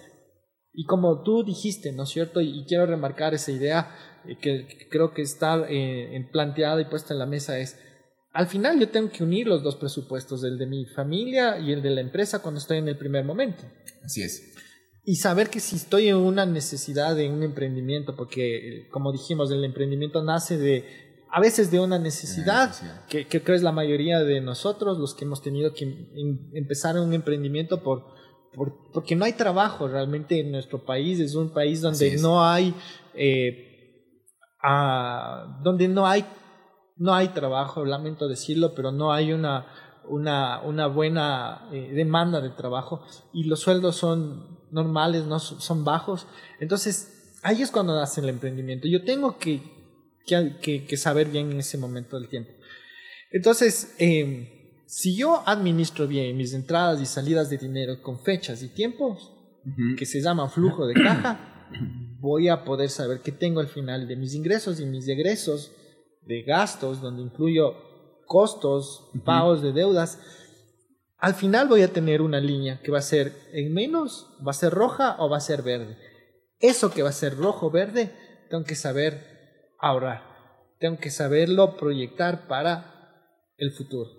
[0.73, 2.41] Y como tú dijiste, ¿no es cierto?
[2.41, 7.19] Y, quiero remarcar esa idea eh, que, creo que está eh, planteada y puesta en
[7.19, 7.79] la mesa es,
[8.33, 11.81] al final yo tengo que unir los dos presupuestos, el de mi familia y el
[11.81, 13.63] de la empresa cuando estoy en el primer momento.
[14.03, 14.53] Así es.
[15.05, 19.63] Y saber que si estoy en una necesidad de un emprendimiento, porque como dijimos, el
[19.63, 21.04] emprendimiento nace de
[21.35, 22.73] a veces de una necesidad,
[23.09, 26.97] Que, que, creo es la mayoría de nosotros, los que hemos tenido que em, empezar
[26.97, 28.05] un emprendimiento por,
[28.53, 32.73] por, porque no hay trabajo realmente en nuestro país, es un país donde no hay,
[33.15, 34.07] eh,
[35.61, 36.23] donde no hay,
[36.95, 39.67] no hay trabajo, lamento decirlo, pero no hay una,
[40.07, 43.01] una, una buena eh, demanda de trabajo
[43.33, 46.27] y los sueldos son normales, no son bajos.
[46.61, 48.87] Entonces, ahí es cuando nace el emprendimiento.
[48.87, 49.75] Yo tengo que
[50.25, 52.51] que, saber bien en ese momento del tiempo.
[53.31, 54.47] Entonces, em,
[54.87, 59.31] si yo administro bien mis entradas y salidas de dinero con fechas y tiempos,
[59.97, 61.67] que se llaman flujo de caja,
[62.19, 65.71] voy a poder saber qué tengo al final de mis ingresos y mis egresos,
[66.21, 67.73] de gastos, donde incluyo
[68.25, 70.19] costos, pagos de deudas.
[71.17, 74.55] Al final voy a tener una línea que va a ser en menos, va a
[74.55, 75.97] ser roja o va a ser verde.
[76.59, 78.11] Eso que va a ser rojo o verde,
[78.49, 79.34] tengo que saber
[79.79, 80.23] ahorrar.
[80.79, 82.93] Tengo que saberlo proyectar para
[83.57, 84.09] el futuro.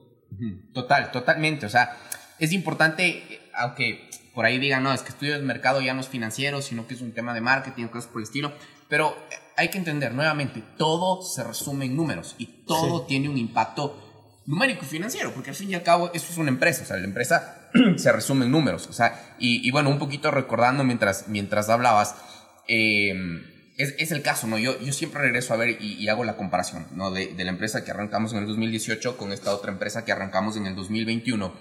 [0.72, 1.66] Total, totalmente.
[1.66, 1.96] O sea,
[2.38, 6.09] es importante, aunque por ahí digan, no, es que estudio el mercado ya no es
[6.09, 8.52] financiero, sino que es un tema de marketing o cosas por el estilo.
[8.88, 9.16] Pero
[9.57, 14.02] hay que entender nuevamente, todo se resume en números y todo tiene un impacto
[14.44, 16.96] numérico y financiero, porque al fin y al cabo eso es una empresa, o sea,
[16.98, 21.68] la empresa se resume en números, o sea, y, bueno, un poquito recordando mientras, mientras
[21.68, 22.14] hablabas,
[22.68, 23.12] eh,
[23.77, 24.59] es, el caso, ¿no?
[24.59, 27.11] Yo, yo siempre regreso a ver y, hago la comparación, ¿no?
[27.11, 30.66] De, la empresa que arrancamos en el 2018 con esta otra empresa que arrancamos en
[30.66, 31.53] el 2021.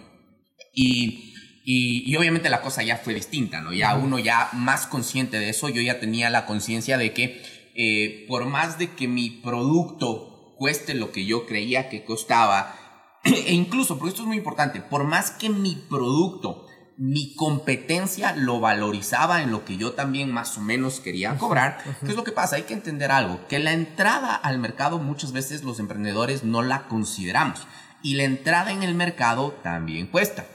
[0.74, 1.34] Y,
[1.66, 3.74] y, obviamente la cosa ya fue distinta, ¿no?
[3.74, 7.42] Ya uno ya más consciente de eso, yo ya tenía la conciencia de que
[7.76, 12.76] eh, por más de que mi producto cueste lo que yo creía que costaba,
[13.24, 16.65] e incluso, porque esto es muy importante, por más que mi producto
[16.98, 21.84] mi competencia lo valorizaba en lo que yo también más o menos quería cobrar.
[22.02, 22.56] ¿Qué es lo que pasa?
[22.56, 26.88] Hay que entender algo, que la entrada al mercado muchas veces los emprendedores no la
[26.88, 27.68] consideramos
[28.02, 30.46] y la entrada en el mercado también cuesta.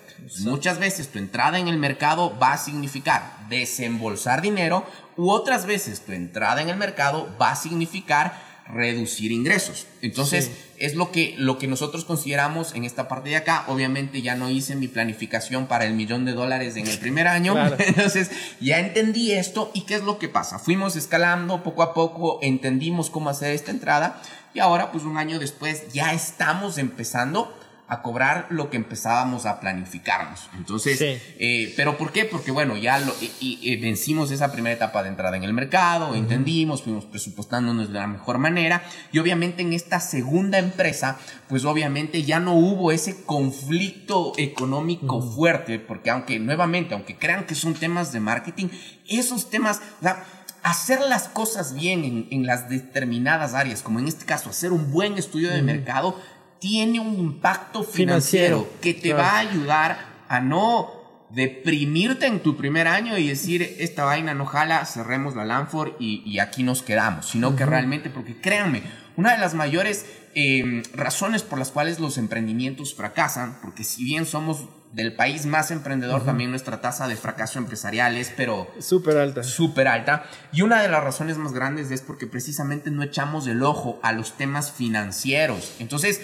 [0.41, 4.85] Muchas veces tu entrada en el mercado va a significar desembolsar dinero
[5.17, 9.87] u otras veces tu entrada en el mercado va a significar reducir ingresos.
[10.03, 13.65] Entonces, es lo que, lo que nosotros consideramos en esta parte de acá.
[13.69, 17.55] Obviamente ya no hice mi planificación para el millón de dólares en el primer año.
[17.79, 20.59] Entonces, ya entendí esto y qué es lo que pasa.
[20.59, 25.39] Fuimos escalando poco a poco, entendimos cómo hacer esta entrada y ahora, pues un año
[25.39, 27.57] después, ya estamos empezando
[27.91, 30.49] a cobrar lo que empezábamos a planificarnos.
[30.57, 32.25] Entonces, eh, ¿pero por qué?
[32.25, 36.83] Porque bueno, ya lo, y, vencimos esa primera etapa de entrada en el mercado, entendimos,
[36.83, 41.19] fuimos presupuestándonos de la mejor manera y obviamente en esta segunda empresa,
[41.49, 47.57] pues obviamente ya no hubo ese conflicto económico fuerte, porque aunque nuevamente, aunque crean que
[47.57, 48.69] son temas de marketing,
[49.09, 50.25] esos temas, o sea,
[50.63, 55.19] hacer las cosas bien en, las determinadas áreas, como en este caso, hacer un buen
[55.19, 56.21] estudio de mercado,
[56.61, 59.99] tiene un impacto financiero, que te va a ayudar
[60.29, 61.01] a no
[61.31, 66.39] deprimirte en tu primer año y decir, esta vaina no jala, cerremos la Lanford y,
[66.39, 68.83] aquí nos quedamos, sino que realmente, porque créanme,
[69.17, 74.27] una de las mayores em, razones por las cuales los emprendimientos fracasan, porque si bien
[74.27, 78.69] somos del país más emprendedor, también nuestra tasa de fracaso empresarial es, pero...
[78.81, 79.45] Súper alta.
[79.45, 80.25] Súper alta.
[80.53, 84.13] Y una de las razones más grandes es porque precisamente no echamos el ojo a
[84.13, 85.77] los temas financieros.
[85.79, 86.21] Entonces,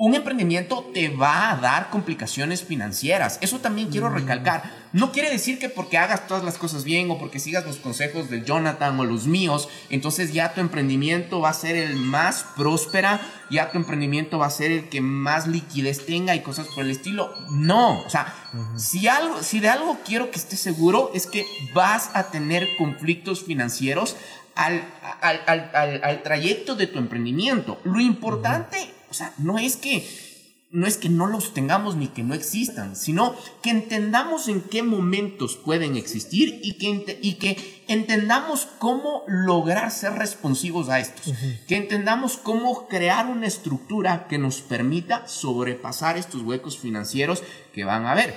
[0.00, 3.36] un emprendimiento te va a dar complicaciones financieras.
[3.42, 4.14] Eso también quiero mm.
[4.14, 4.62] recalcar.
[4.94, 8.30] No quiere decir que porque hagas todas las cosas bien o porque sigas los consejos
[8.30, 13.20] de Jonathan o los míos, entonces ya tu emprendimiento va a ser el más próspera,
[13.50, 16.92] ya tu emprendimiento va a ser el que más liquidez tenga y cosas por el
[16.92, 17.34] estilo.
[17.50, 18.34] No, o sea,
[18.76, 21.44] si, algo, si de algo quiero que estés seguro es que
[21.74, 24.16] vas a tener conflictos financieros
[24.54, 24.82] al,
[25.20, 27.78] al, trayecto de tu emprendimiento.
[27.84, 30.06] Lo importante o sea, no es que
[30.72, 34.84] no es que no los tengamos ni que no existan, sino que entendamos en qué
[34.84, 41.34] momentos pueden existir y que, y que entendamos cómo lograr ser responsivos a estos,
[41.66, 47.42] que entendamos cómo crear una estructura que nos permita sobrepasar estos huecos financieros
[47.74, 48.36] que van a haber.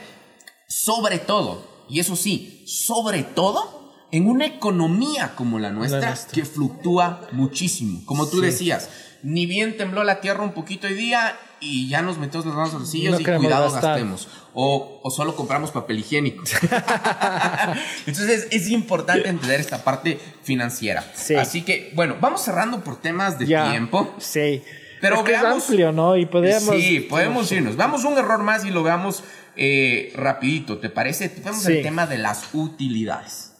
[0.67, 3.82] Sobre todo, y eso sí, sobre todo
[4.13, 8.03] en una economía como la nuestra, que fluctúa muchísimo.
[8.05, 8.89] Como tú decías,
[9.23, 12.69] ni bien tembló la tierra un poquito hoy día y ya nos metemos las manos
[12.69, 14.27] a los bolsillos y cuidado gastemos.
[14.53, 16.43] O, o, solo compramos papel higiénico.
[18.05, 21.03] Entonces es importante entender esta parte financiera.
[21.39, 24.13] Así que, bueno, vamos cerrando por temas de tiempo.
[24.19, 24.61] Sí.
[25.01, 25.63] Pero es veamos.
[25.63, 26.17] amplio, ¿no?
[26.17, 26.75] Y podemos.
[26.75, 27.77] Sí, podemos irnos.
[27.77, 29.23] Vamos un error más y lo veamos
[29.55, 30.77] eh, rapidito.
[30.77, 31.33] ¿Te parece?
[31.43, 33.52] Vamos el tema de las utilidades.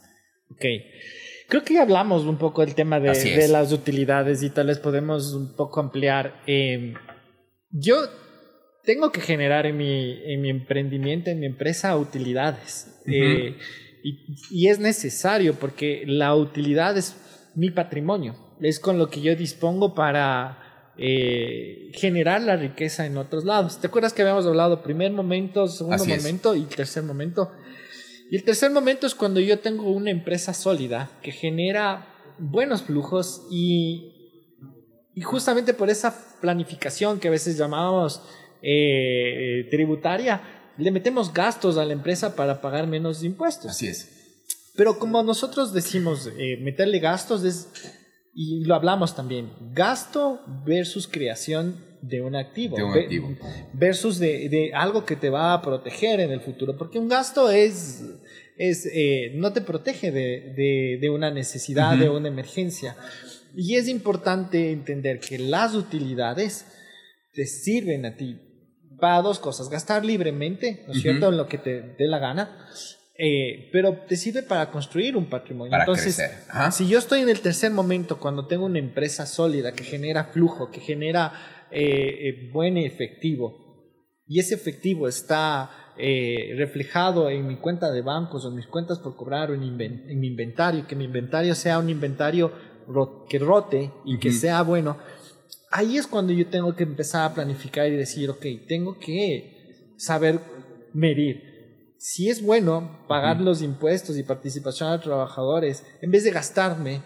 [0.53, 0.65] Ok.
[1.49, 4.79] Creo que ya hablamos un poco del tema de, de las utilidades y tal vez
[4.79, 6.41] podemos un poco ampliar.
[6.47, 6.93] Eh,
[7.69, 7.95] yo
[8.83, 13.01] tengo que generar en mi, en mi emprendimiento, en mi empresa, utilidades.
[13.05, 13.57] Eh,
[14.03, 17.15] y, y, es necesario porque la utilidad es
[17.55, 18.35] mi patrimonio.
[18.61, 23.79] Es con lo que yo dispongo para eh, generar la riqueza en otros lados.
[23.79, 27.51] ¿Te acuerdas que habíamos hablado primer momento, segundo momento y tercer momento?
[28.31, 32.07] Y el tercer momento es cuando yo tengo una empresa sólida que genera
[32.39, 34.13] buenos flujos y
[35.15, 38.21] y justamente por esa planificación que a veces llamamos
[38.61, 40.41] eh, tributaria,
[40.77, 43.71] le metemos gastos a la empresa para pagar menos impuestos.
[43.71, 44.09] Así es.
[44.75, 47.67] Pero como nosotros decimos, eh, meterle gastos es,
[48.33, 52.75] y lo hablamos también, gasto versus creación de un activo.
[52.75, 53.35] De un activo.
[53.73, 56.77] Versus de, de, algo que te va a proteger en el futuro.
[56.77, 58.03] Porque un gasto es,
[58.57, 62.95] es eh, no te protege de, de, de una necesidad, de una emergencia.
[63.55, 66.65] Y es importante entender que las utilidades
[67.33, 68.37] te sirven a ti
[68.99, 69.69] para dos cosas.
[69.69, 72.67] Gastar libremente, ¿no es cierto?, en lo que te dé la gana.
[73.15, 75.71] Eh, pero te sirve para construir un patrimonio.
[75.71, 76.19] Para Entonces,
[76.71, 80.71] si yo estoy en el tercer momento, cuando tengo una empresa sólida que genera flujo,
[80.71, 81.31] que genera
[81.73, 83.61] eh, eh, buen efectivo,
[84.25, 89.15] y ese efectivo está reflejado en mi cuenta de bancos o en mis cuentas por
[89.15, 92.51] cobrar o en, en mi inventario, que mi inventario sea un inventario
[93.29, 94.97] que rote y que sea bueno,
[95.71, 100.39] ahí es cuando yo tengo que empezar a planificar y decir, ok, tengo que saber
[100.93, 101.53] medir.
[101.97, 107.01] Si es bueno pagar los impuestos y participación a los trabajadores en vez de gastarme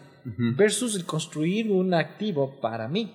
[0.57, 3.13] versus el construir un activo para mí,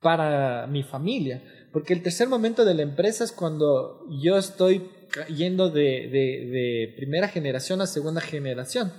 [0.00, 1.42] para mi familia.
[1.72, 4.90] Porque el tercer momento de la empresa es cuando yo estoy
[5.34, 8.92] yendo de, de primera generación a segunda generación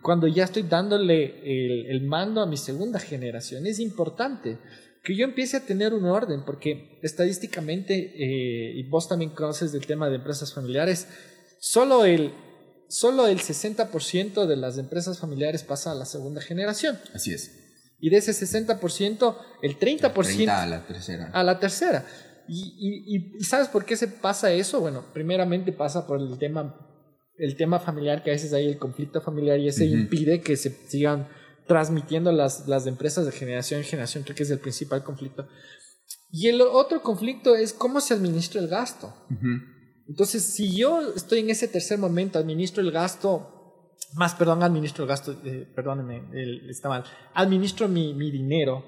[0.00, 3.66] cuando ya estoy dándole el, mando a mi segunda generación.
[3.66, 4.58] Es importante
[5.04, 9.86] que yo empiece a tener un orden, porque estadísticamente, eh, y vos también conoces del
[9.86, 11.06] tema de empresas familiares,
[11.58, 12.32] solo el,
[12.88, 16.98] solo el 60% de las empresas familiares pasa a la segunda generación.
[17.12, 17.61] Así es.
[18.02, 20.48] Y de ese 60%, el 30%...
[20.48, 21.30] a la tercera.
[21.32, 22.04] A la tercera.
[22.46, 24.80] Y, y, ¿sabes por qué se pasa eso?
[24.80, 26.74] Bueno, primeramente pasa por el tema
[27.38, 30.70] el tema familiar, que a veces hay el conflicto familiar y ese impide que se
[30.88, 31.28] sigan
[31.66, 35.48] transmitiendo las, las empresas de generación en generación, creo que es el principal conflicto.
[36.30, 39.14] Y el otro conflicto es cómo se administra el gasto.
[40.08, 43.61] Entonces, si yo estoy en ese tercer momento, administro el gasto,
[44.14, 46.22] más, perdón, administro el gasto, eh, perdónenme,
[46.68, 48.84] está mal, administro mi, mi dinero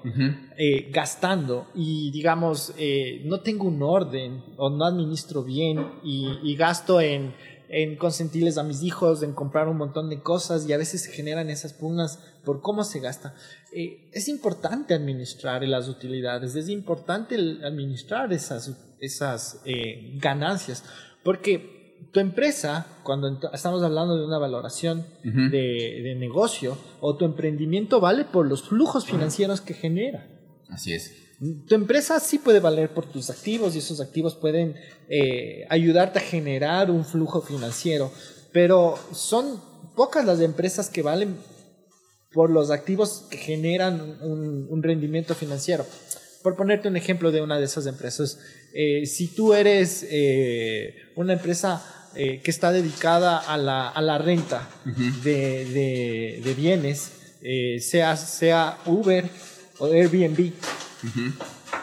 [0.55, 6.55] eh, gastando y, digamos, eh, no tengo un orden o no administro bien y, y
[6.55, 7.33] gasto en
[7.67, 11.11] en consentirles a mis hijos, en comprar un montón de cosas y a veces se
[11.11, 13.33] generan esas pugnas por cómo se gasta.
[13.73, 19.61] Eh, es importante administrar las utilidades, es importante administrar esas, esas
[20.19, 20.83] ganancias,
[21.23, 21.74] porque
[22.11, 28.25] tu empresa, cuando estamos hablando de una valoración de, de negocio, o tu emprendimiento vale
[28.25, 30.27] por los flujos financieros que genera.
[30.69, 31.25] Así es.
[31.67, 34.75] Tu empresa sí puede valer por tus activos y esos activos pueden
[35.09, 38.11] eh, ayudarte a generar un flujo financiero,
[38.53, 39.61] pero son
[39.95, 41.35] pocas las empresas que valen
[42.31, 45.85] por los activos que generan un, rendimiento financiero.
[46.41, 48.39] Por ponerte un ejemplo de una de esas empresas,
[48.77, 54.69] eh, si tú eres eh, una empresa que está dedicada a la, a la renta
[54.85, 57.11] de, de, de, bienes,
[57.81, 59.25] sea, sea Uber
[59.79, 60.53] o Airbnb,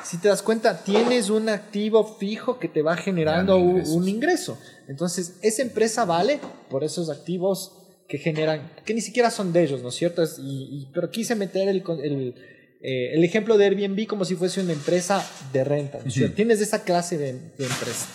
[0.02, 4.58] si te das cuenta, tienes un activo fijo que te va generando un, ingreso.
[4.88, 6.40] Entonces, esa empresa vale
[6.70, 7.72] por esos activos
[8.08, 10.22] que generan, que ni siquiera son de ellos, ¿no es cierto?
[10.38, 12.34] y, pero quise meter el, el,
[12.82, 15.98] eh, el, ejemplo de Airbnb como si fuese una empresa de renta.
[16.34, 18.06] Tienes esa clase de, empresa.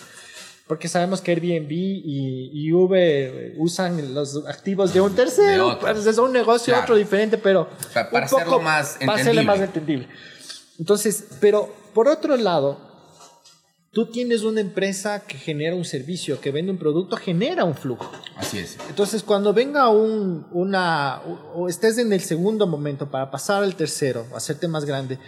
[0.66, 5.78] Porque sabemos que Airbnb y, y, Uber usan los activos de un tercero.
[5.80, 7.68] Pues, es un negocio otro diferente, pero.
[7.94, 10.06] Para, hacerlo más Para hacerlo más entendible.
[10.78, 12.87] Entonces, pero por otro lado,
[13.98, 18.08] tú tienes una empresa que genera un servicio, que vende un producto, genera un flujo.
[18.36, 18.78] Así es.
[18.88, 21.20] Entonces, cuando venga un, una,
[21.56, 25.18] o estés en el segundo momento para pasar al tercero, hacerte más grande,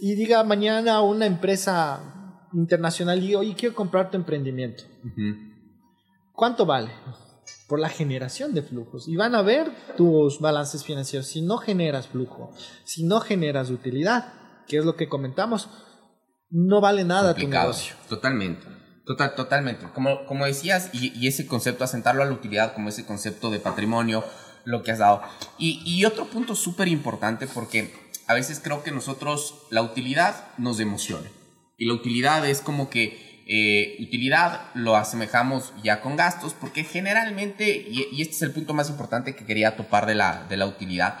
[0.00, 4.82] y diga mañana una empresa internacional y oye, quiero comprar tu emprendimiento.
[6.32, 6.90] ¿Cuánto vale?
[7.68, 9.06] Por la generación de flujos.
[9.06, 11.28] Y van a ver tus balances financieros.
[11.28, 12.50] Si no generas flujo,
[12.82, 14.32] si no generas utilidad,
[14.66, 15.68] que es lo que comentamos,
[16.50, 17.94] no vale nada tu negocio.
[18.08, 18.66] Totalmente.
[19.04, 19.86] Total, totalmente.
[19.94, 24.22] Como, como decías, y, ese concepto, asentarlo a la utilidad como ese concepto de patrimonio,
[24.64, 25.22] lo que has dado.
[25.58, 27.94] Y, y otro punto súper importante, porque
[28.26, 31.26] a veces creo que nosotros la utilidad nos emociona.
[31.78, 37.86] Y la utilidad es como que eh, utilidad lo asemejamos ya con gastos, porque generalmente,
[37.88, 41.18] y, este es el punto más importante que quería topar de la, de la utilidad,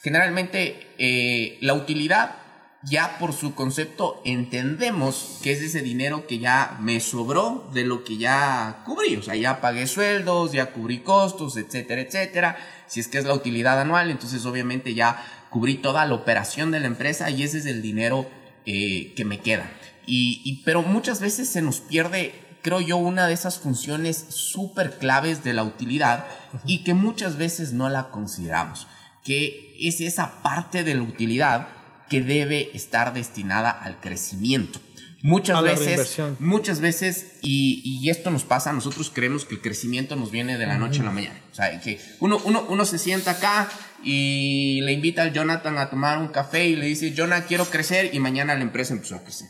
[0.00, 2.36] generalmente eh, la utilidad
[2.84, 8.04] ya por su concepto entendemos que es ese dinero que ya me sobró de lo
[8.04, 12.56] que ya cubrí, o sea, ya pagué sueldos, ya cubrí costos, etcétera, etcétera.
[12.86, 16.80] Si es que es la utilidad anual, entonces obviamente ya cubrí toda la operación de
[16.80, 18.28] la empresa y ese es el dinero
[18.64, 19.70] eh, que me queda.
[20.10, 25.44] Y, pero muchas veces se nos pierde, creo yo, una de esas funciones súper claves
[25.44, 26.24] de la utilidad
[26.64, 28.86] y que muchas veces no la consideramos,
[29.22, 31.68] que es esa parte de la utilidad
[32.08, 34.80] que debe estar destinada al crecimiento.
[35.22, 40.56] Muchas veces, muchas veces, y, esto nos pasa, nosotros creemos que el crecimiento nos viene
[40.58, 41.40] de la noche a la mañana.
[41.50, 43.68] O sea, que uno, uno, uno se sienta acá
[44.04, 48.14] y le invita al Jonathan a tomar un café y le dice, Jonathan, quiero crecer,
[48.14, 49.48] y mañana la empresa empezó a crecer.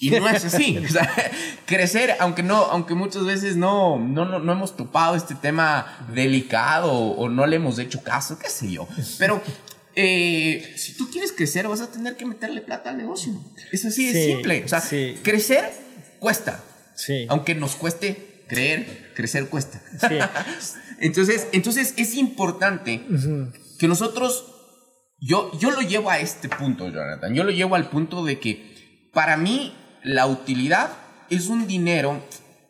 [0.00, 0.78] Y no es así.
[0.84, 1.12] O sea,
[1.66, 7.28] crecer, aunque no, aunque muchas veces no, no, no, hemos topado este tema delicado o
[7.28, 8.86] no le hemos hecho caso, qué sé yo.
[9.18, 9.42] Pero
[10.00, 13.32] eh, si tú quieres crecer, vas a tener que meterle plata al negocio.
[13.72, 14.62] Es así de simple.
[14.64, 14.80] O sea,
[15.24, 15.72] crecer
[16.20, 16.62] cuesta.
[16.94, 17.26] Sí.
[17.28, 19.82] Aunque nos cueste creer, crecer cuesta.
[21.00, 23.02] entonces, entonces es importante
[23.80, 24.46] que nosotros,
[25.18, 27.34] yo, yo lo llevo a este punto, Jonathan.
[27.34, 30.90] Yo lo llevo al punto de que para mí la utilidad
[31.28, 32.24] es un dinero,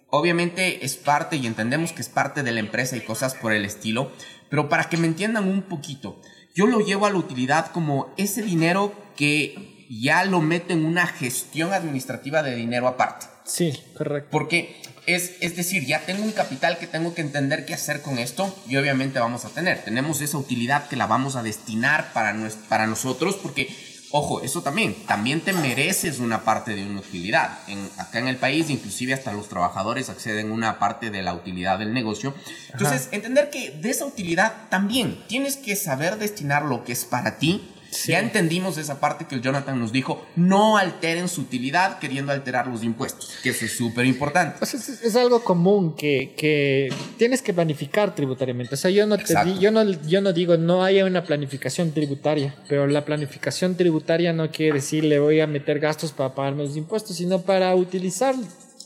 [0.08, 3.66] obviamente es parte y entendemos que es parte de la empresa y cosas por el
[3.66, 4.12] estilo,
[4.48, 6.22] pero para que me entiendan un poquito,
[6.58, 11.06] yo lo llevo a la utilidad como ese dinero que ya lo meto en una
[11.06, 13.26] gestión administrativa de dinero aparte.
[13.44, 14.28] Sí, correcto.
[14.32, 18.18] Porque es, es decir, ya tengo un capital que tengo que entender qué hacer con
[18.18, 19.84] esto y obviamente vamos a tener.
[19.84, 22.34] Tenemos esa utilidad que la vamos a destinar para,
[22.68, 23.68] para nosotros porque
[24.10, 27.58] Ojo, eso también, también te mereces una parte de una utilidad.
[27.68, 31.34] En, acá en el país, inclusive hasta los trabajadores acceden a una parte de la
[31.34, 32.34] utilidad del negocio.
[32.72, 37.38] Entonces, entender que de esa utilidad también tienes que saber destinar lo que es para
[37.38, 37.74] ti
[38.06, 42.66] ya entendimos esa parte que el Jonathan nos dijo, no alteren su utilidad queriendo alterar
[42.66, 44.58] los impuestos, que eso es súper importante.
[44.62, 48.74] es, algo común que, que, tienes que planificar tributariamente.
[48.74, 52.54] O sea, yo no, te yo, no, yo no digo no haya una planificación tributaria,
[52.68, 56.76] pero la planificación tributaria no quiere decir le voy a meter gastos para pagar los
[56.76, 58.34] impuestos, sino para utilizar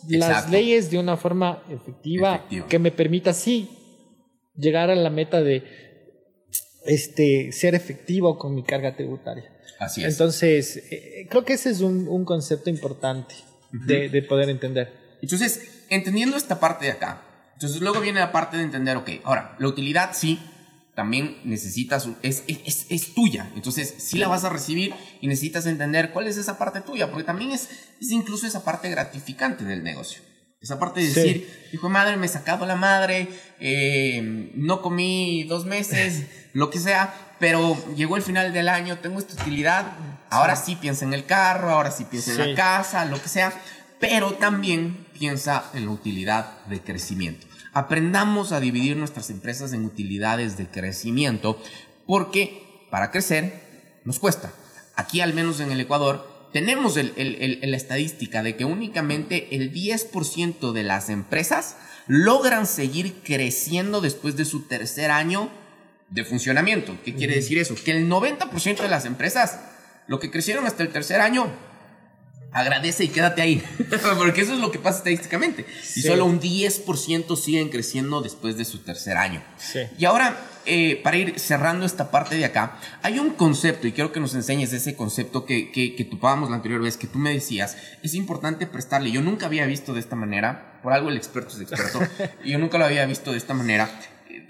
[0.09, 3.71] las leyes de una forma efectiva que me permita sí
[4.57, 5.92] llegar a la meta de
[6.85, 9.51] este, ser efectivo con mi carga tributaria.
[9.79, 10.13] Así es.
[10.13, 13.35] Entonces, eh, creo que ese es un, concepto importante
[13.73, 14.93] de, poder entender.
[15.21, 17.23] Entonces, entendiendo esta parte de acá,
[17.55, 20.39] entonces luego viene la parte de entender, ok, ahora, la utilidad sí,
[20.95, 26.11] también necesitas, es, es, es, tuya, entonces sí la vas a recibir y necesitas entender
[26.11, 27.69] cuál es esa parte tuya, porque también es,
[28.01, 30.23] es incluso esa parte gratificante del negocio.
[30.61, 33.27] Esa parte de decir, hijo de madre, me he sacado la madre,
[33.59, 36.23] eh, no comí dos meses,
[36.53, 39.93] lo que sea, pero llegó el final del año, tengo esta utilidad,
[40.31, 43.53] ahora sí piensa en el carro, ahora sí piensa en la casa, lo que sea,
[43.99, 47.47] pero también piensa en la utilidad de crecimiento.
[47.73, 51.61] Aprendamos a dividir nuestras empresas en utilidades de crecimiento,
[52.07, 54.53] porque para crecer nos cuesta.
[54.95, 60.73] Aquí, al menos en el Ecuador, tenemos el, la estadística de que únicamente el 10%
[60.73, 61.77] de las empresas
[62.07, 65.51] logran seguir creciendo después de su tercer año
[66.13, 66.97] de funcionamiento.
[67.05, 67.75] ¿Qué quiere decir eso?
[67.75, 69.61] Que el 90% de las empresas,
[70.07, 71.51] lo que crecieron hasta el tercer año,
[72.53, 73.63] agradece y quédate ahí.
[74.19, 75.65] Porque eso es lo que pasa estadísticamente.
[75.97, 79.43] Y solo un 10% siguen creciendo después de su tercer año.
[79.99, 80.37] Y ahora,
[80.67, 84.35] eh, para ir cerrando esta parte de acá, hay un concepto, y quiero que nos
[84.35, 88.15] enseñes ese concepto que, que, que topábamos la anterior vez, que tú me decías, es
[88.15, 89.11] importante prestarle.
[89.11, 92.01] Yo nunca había visto de esta manera, por algo el experto es experto,
[92.45, 93.89] y yo nunca lo había visto de esta manera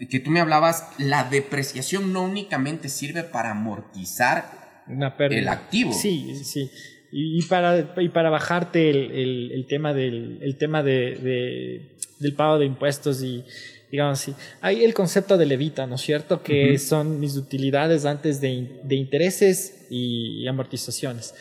[0.09, 4.85] que tú me hablabas, la depreciación no únicamente sirve para amortizar
[5.31, 5.93] el activo.
[5.93, 6.71] Sí, sí.
[7.11, 12.65] Y, para, y para bajarte el, el, tema, del, el tema de, del pago de
[12.65, 13.45] impuestos y,
[13.91, 14.35] digamos así.
[14.63, 16.43] Hay el concepto de levita, ¿no es cierto?
[16.43, 21.35] Que son mis utilidades antes de, de intereses y amortizaciones.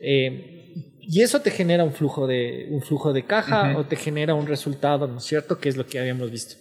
[0.00, 4.34] Eh, y eso te genera un flujo de, un flujo de caja o te genera
[4.34, 5.58] un resultado, ¿no es cierto?
[5.58, 6.56] Que es lo que habíamos visto.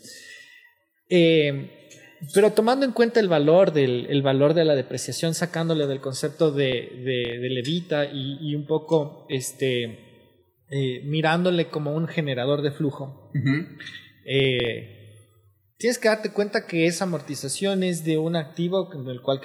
[1.11, 1.81] Eh,
[2.33, 6.51] pero tomando en cuenta el valor, del, el valor de la depreciación, sacándole del concepto
[6.51, 6.69] de,
[7.03, 13.31] de, levita y, un poco este, eh, mirándole como un generador de flujo,
[14.25, 15.35] eh,
[15.77, 19.41] tienes que darte cuenta que esa amortización es de un activo en el cual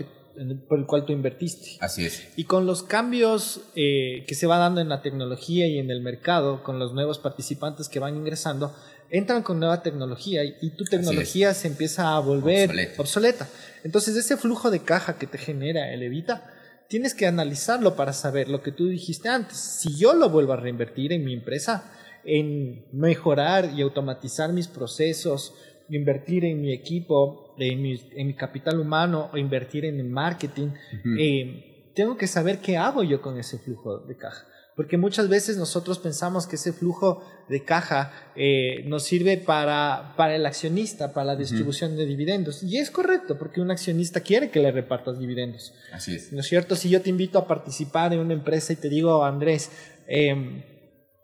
[0.69, 1.79] por el cual tú invertiste.
[1.81, 2.29] Así es.
[2.37, 6.03] Y con los cambios eh, que se va dando en la tecnología y en el
[6.03, 8.75] mercado, con los nuevos participantes que van ingresando,
[9.11, 13.49] entran con nueva tecnología y, tu tecnología se empieza a volver obsoleta.
[13.85, 16.53] Entonces, ese flujo de caja que te genera el Evita,
[16.89, 19.57] tienes que analizarlo para saber lo que tú dijiste antes.
[19.57, 21.93] Si yo lo vuelvo a reinvertir en mi empresa,
[22.25, 25.55] en mejorar y automatizar mis procesos,
[25.89, 30.71] invertir en mi equipo, en mi, capital humano o invertir en el marketing,
[31.19, 34.47] eh, tengo que saber qué hago yo con ese flujo de caja.
[34.77, 40.37] Porque muchas veces nosotros pensamos que ese flujo de caja eh, nos sirve para, para
[40.37, 42.63] el accionista, para la distribución de dividendos.
[42.63, 45.73] Y es correcto, porque un accionista quiere que le repartas dividendos.
[45.93, 46.31] Así es.
[46.31, 46.77] ¿No es cierto?
[46.77, 49.71] Si yo te invito a participar en una empresa y te digo, Andrés,
[50.07, 50.63] em,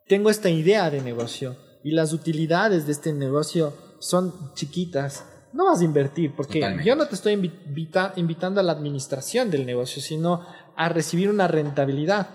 [0.07, 5.81] tengo esta idea de negocio y las utilidades de este negocio son chiquitas, no vas
[5.81, 10.47] a invertir, porque yo no te estoy invitando a la administración del negocio, sino
[10.77, 12.29] a recibir una rentabilidad.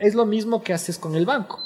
[0.00, 1.60] Es lo mismo que haces con el banco.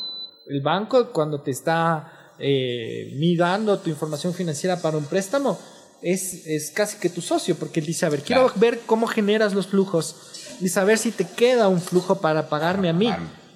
[0.49, 5.59] El banco cuando te está eh, midando tu información financiera para un préstamo,
[6.03, 9.55] es, es, casi que tu socio, porque él dice, a ver, quiero ver cómo generas
[9.55, 10.14] los flujos
[10.61, 13.11] y saber si te queda un flujo para pagarme a mí.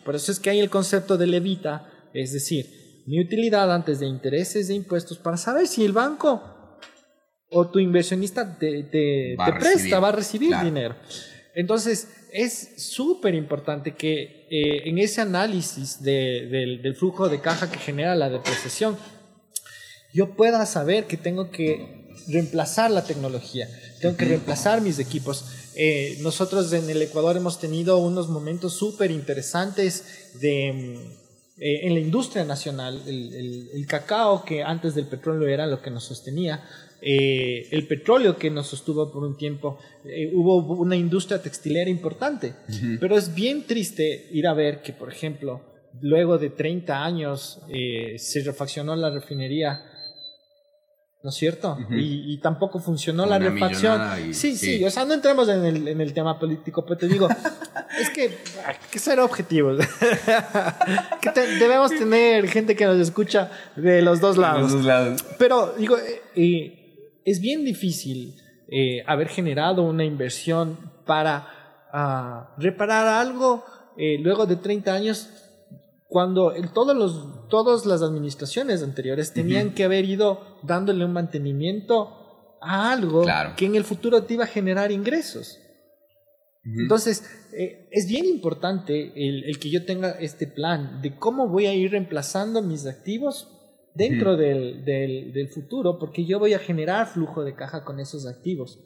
[0.05, 4.07] Por eso es que hay el concepto de levita, es decir, mi utilidad antes de
[4.07, 6.79] intereses e impuestos para saber si el banco
[7.51, 10.95] o tu inversionista te, te, presta, va a recibir dinero.
[11.55, 18.14] Entonces, es súper importante que eh, en ese análisis del, flujo de caja que genera
[18.14, 18.96] la depreciación,
[20.12, 23.68] yo pueda saber que tengo que reemplazar la tecnología,
[24.01, 25.44] tengo que reemplazar mis equipos.
[25.74, 31.94] Eh, nosotros en el Ecuador hemos tenido unos momentos súper interesantes de, mm, eh, en
[31.94, 33.03] la industria nacional.
[33.07, 36.62] el, cacao, que antes del petróleo era lo que nos sostenía,
[37.03, 42.55] eh, el petróleo que nos sostuvo por un tiempo, eh, hubo una industria textilera importante,
[42.98, 45.62] pero es bien triste ir a ver que, por ejemplo,
[46.01, 49.82] luego de 30 años eh, se refaccionó la refinería.
[51.22, 51.76] ¿No es cierto?
[51.90, 54.01] y, tampoco funcionó la refacción.
[54.32, 57.28] sí, sí, o sea, no entremos en el, en el tema político, pero te digo,
[58.01, 59.86] es que hay que ser objetivos.
[61.20, 64.62] que debemos tener gente que nos escucha de los dos lados.
[64.62, 65.24] Los dos lados.
[65.36, 65.98] Pero digo,
[66.34, 66.80] y
[67.25, 68.37] es bien difícil
[68.68, 71.49] eh, haber generado una inversión para
[71.93, 73.64] ah, reparar algo
[73.97, 75.29] eh, luego de 30 años
[76.07, 82.93] cuando todos los, todas las administraciones anteriores tenían que haber ido dándole un mantenimiento a
[82.93, 83.25] algo
[83.57, 85.59] que en el futuro te iba a generar ingresos.
[86.64, 87.25] Entonces,
[87.57, 91.75] eh, es bien importante el, el, que yo tenga este plan de cómo voy a
[91.75, 93.60] ir reemplazando mis activos
[93.95, 98.78] dentro del, del, futuro, porque yo voy a generar flujo de caja con esos activos,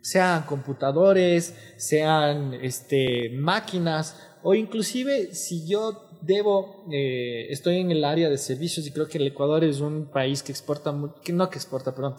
[0.00, 8.30] sean computadores, sean este, máquinas, o inclusive si yo debo, eh, estoy en el área
[8.30, 10.94] de servicios y creo que el Ecuador es un país que exporta,
[11.24, 12.14] que no que exporta, perdón,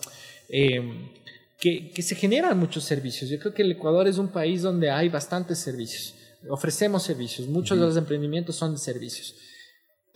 [0.49, 1.09] em,
[1.59, 3.29] que, que se generan muchos servicios.
[3.29, 6.13] Yo creo que el Ecuador es un país donde hay bastantes servicios.
[6.49, 9.35] Ofrecemos servicios, muchos de los emprendimientos son de servicios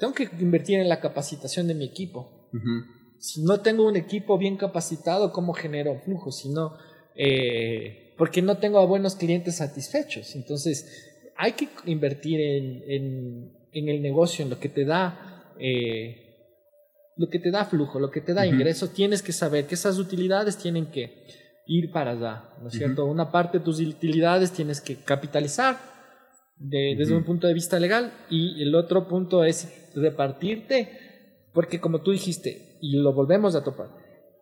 [0.02, 2.50] tengo que invertir en la capacitación de mi equipo.
[3.20, 6.32] Si no tengo un equipo bien capacitado, ¿cómo genero flujo?
[6.32, 6.76] Si no,
[7.16, 10.36] eh, porque no tengo a buenos clientes satisfechos.
[10.36, 16.50] Entonces, hay que invertir en, el negocio, en lo que te da, eh,
[17.16, 18.90] lo que te da flujo, lo que te da ingreso.
[18.90, 21.28] Tienes que saber que esas utilidades tienen que
[21.68, 23.06] ir para allá, ¿no es cierto?
[23.06, 25.78] Una parte de tus utilidades tienes que capitalizar
[26.58, 30.90] desde un punto de vista legal y el otro punto es repartirte,
[31.54, 33.90] porque como tú dijiste, y lo volvemos a topar,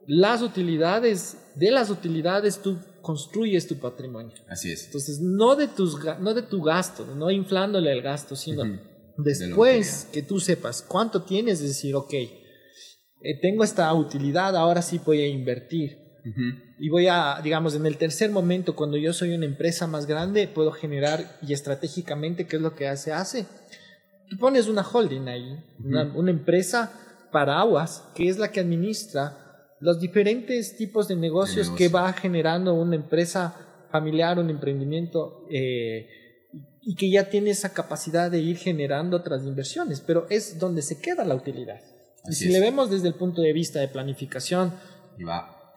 [0.07, 4.33] las utilidades, de las utilidades tú construyes tu patrimonio.
[4.47, 4.85] Así es.
[4.85, 8.63] Entonces, no de, tus, no de tu gasto, no inflándole el gasto, sino
[9.17, 14.99] después que tú sepas cuánto tienes, es decir, ok, eh, tengo esta utilidad, ahora sí
[15.03, 16.09] voy a invertir
[16.79, 20.47] y voy a, digamos, en el tercer momento, cuando yo soy una empresa más grande,
[20.47, 23.45] puedo generar y estratégicamente, ¿qué es lo que se hace?
[24.29, 26.91] Tú pones una holding ahí, una, empresa
[27.31, 32.73] para aguas, que es la que administra los diferentes tipos de negocios que va generando
[32.73, 36.07] una empresa familiar, un emprendimiento, eh,
[36.81, 40.99] y que ya tiene esa capacidad de ir generando otras inversiones, pero es donde se
[40.99, 41.79] queda la utilidad.
[42.27, 44.73] y si le vemos desde el punto de vista de planificación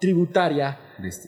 [0.00, 0.78] tributaria,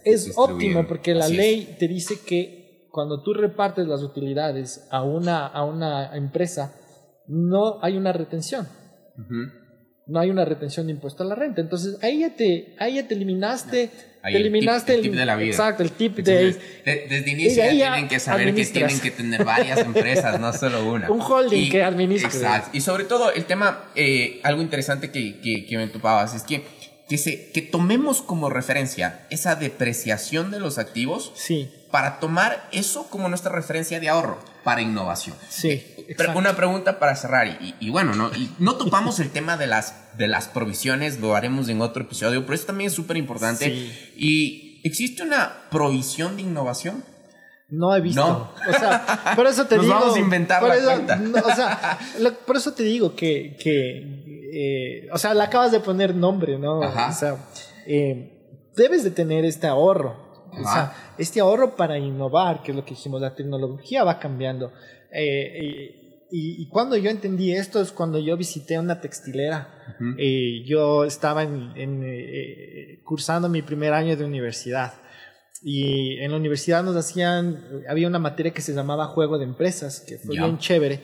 [0.05, 5.46] es óptimo porque la ley te dice que cuando tú repartes las utilidades a una,
[5.46, 6.74] a una empresa,
[7.26, 8.66] no hay una retención
[10.06, 11.60] no hay una retención de impuesto a la renta.
[11.60, 13.90] Entonces, ahí ya te, ahí ya te eliminaste.
[14.22, 15.51] te eliminaste el tip, de la vida.
[15.51, 19.78] Exacto, el tip de, Desde inicio ya tienen que saber que tienen que tener varias
[19.78, 21.10] empresas, no solo una.
[21.14, 22.28] Un holding que administre.
[22.28, 22.70] Exacto.
[22.74, 26.62] Y sobre todo, el tema, eh, algo interesante que, que, que me topabas es que
[27.09, 31.70] que, se, que tomemos como referencia esa depreciación de los activos sí.
[31.90, 35.36] para tomar eso como nuestra referencia de ahorro para innovación.
[35.51, 35.93] Sí.
[36.35, 38.31] Una pregunta para cerrar, y, y bueno, ¿no?
[38.35, 42.43] Y no topamos el tema de las, de las provisiones, lo haremos en otro episodio,
[42.43, 43.68] pero eso también es súper importante.
[44.16, 47.05] Y existe una provisión de innovación.
[47.68, 48.20] No he visto.
[48.20, 48.52] No.
[48.70, 49.98] O sea, por eso te Nos digo.
[49.98, 51.20] Vamos a inventar la cuenta.
[51.44, 51.98] o sea,
[52.47, 54.24] por eso te digo que, que
[54.56, 56.78] eh, o sea, le acabas de poner nombre, ¿no?
[56.78, 57.36] O sea,
[57.86, 60.22] eh, debes de tener este ahorro.
[60.52, 64.72] O sea, este ahorro para innovar, que es lo que dijimos, la tecnología va cambiando.
[65.15, 69.69] Eh, y, cuando yo entendí esto es cuando yo visité una textilera.
[70.66, 74.95] yo estaba en, cursando mi primer año de universidad.
[75.62, 80.01] Y en la universidad nos hacían, había una materia que se llamaba juego de empresas,
[80.01, 81.01] que fue bien chévere.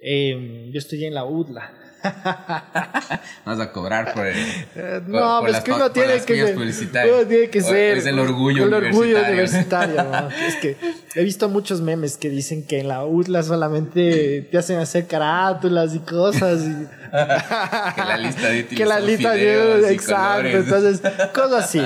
[0.00, 1.87] yo estudié en la UDLA.
[3.44, 4.36] Vas a cobrar por el.
[4.36, 7.98] Eh, no, pues que uno tiene que, ser, uno tiene que ser.
[7.98, 10.06] Es el orgullo el orgullo universitario.
[10.46, 10.76] es que
[11.14, 15.94] he visto muchos memes que dicen que en la UTLA solamente te hacen hacer carátulas
[15.94, 16.62] y cosas.
[16.62, 16.86] Y...
[17.96, 19.92] que la lista de Que la lista de.
[19.92, 20.48] Exacto.
[20.48, 21.02] Entonces,
[21.34, 21.82] cosas así.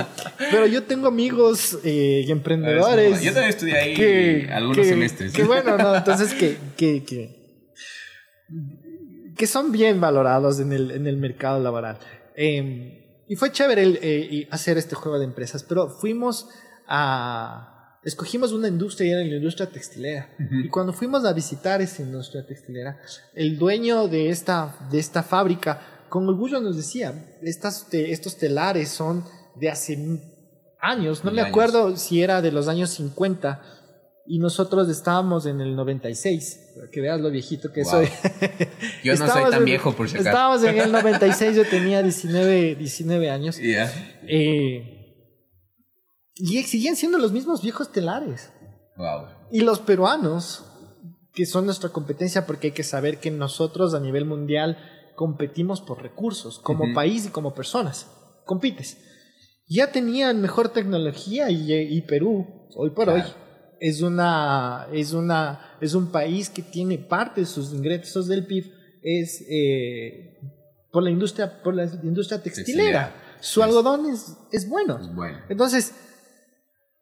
[0.51, 3.21] Pero yo tengo amigos eh, emprendedores.
[3.21, 5.33] Yo también estudié ahí algunos semestres.
[5.33, 7.43] Que bueno, no, entonces que, que,
[9.35, 11.97] que son bien valorados en el, en el mercado laboral.
[12.35, 16.49] Em, y fue chévere el, eh, hacer este juego de empresas, pero fuimos
[16.87, 17.99] a...
[18.03, 20.29] Escogimos una industria y era la industria textilera.
[20.37, 22.99] Y cuando fuimos a visitar esa industria textilera,
[23.33, 25.79] el dueño de esta, de esta fábrica
[26.09, 29.23] con orgullo nos decía, estas, estos telares son
[29.55, 29.97] de hace
[30.79, 33.61] años, no me acuerdo si era de los años 50,
[34.25, 38.07] y nosotros estábamos en el 96, para que veas lo viejito que soy.
[39.03, 40.29] Yo no soy tan viejo por si acaso.
[40.29, 43.57] Estábamos en el 96, yo tenía 19, 19 años.
[43.59, 45.03] Eh,
[46.35, 48.51] y siguen siendo los mismos viejos telares.
[48.95, 49.27] Wow.
[49.51, 50.65] Y los peruanos,
[51.33, 54.77] que son nuestra competencia, porque hay que saber que nosotros a nivel mundial
[55.15, 58.07] competimos por recursos, como país y como personas.
[58.45, 58.97] Compites.
[59.67, 63.23] Ya tenían mejor tecnología y, Perú, hoy por hoy,
[63.79, 68.71] es, una, es, una, es un país que tiene parte de sus ingresos del PIB
[69.03, 70.39] es eh,
[70.91, 73.13] por la industria, por la industria textilera.
[73.41, 74.99] Su algodón es, es, bueno.
[75.49, 75.93] Entonces,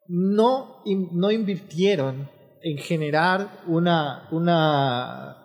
[0.07, 2.29] no, no invirtieron
[2.63, 5.37] en generar una, una,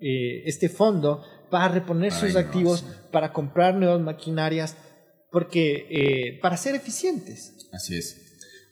[0.00, 4.76] eh, este fondo para reponer sus activos, para comprar nuevas maquinarias,
[5.30, 7.68] porque eh, para ser eficientes.
[7.72, 8.21] Así es.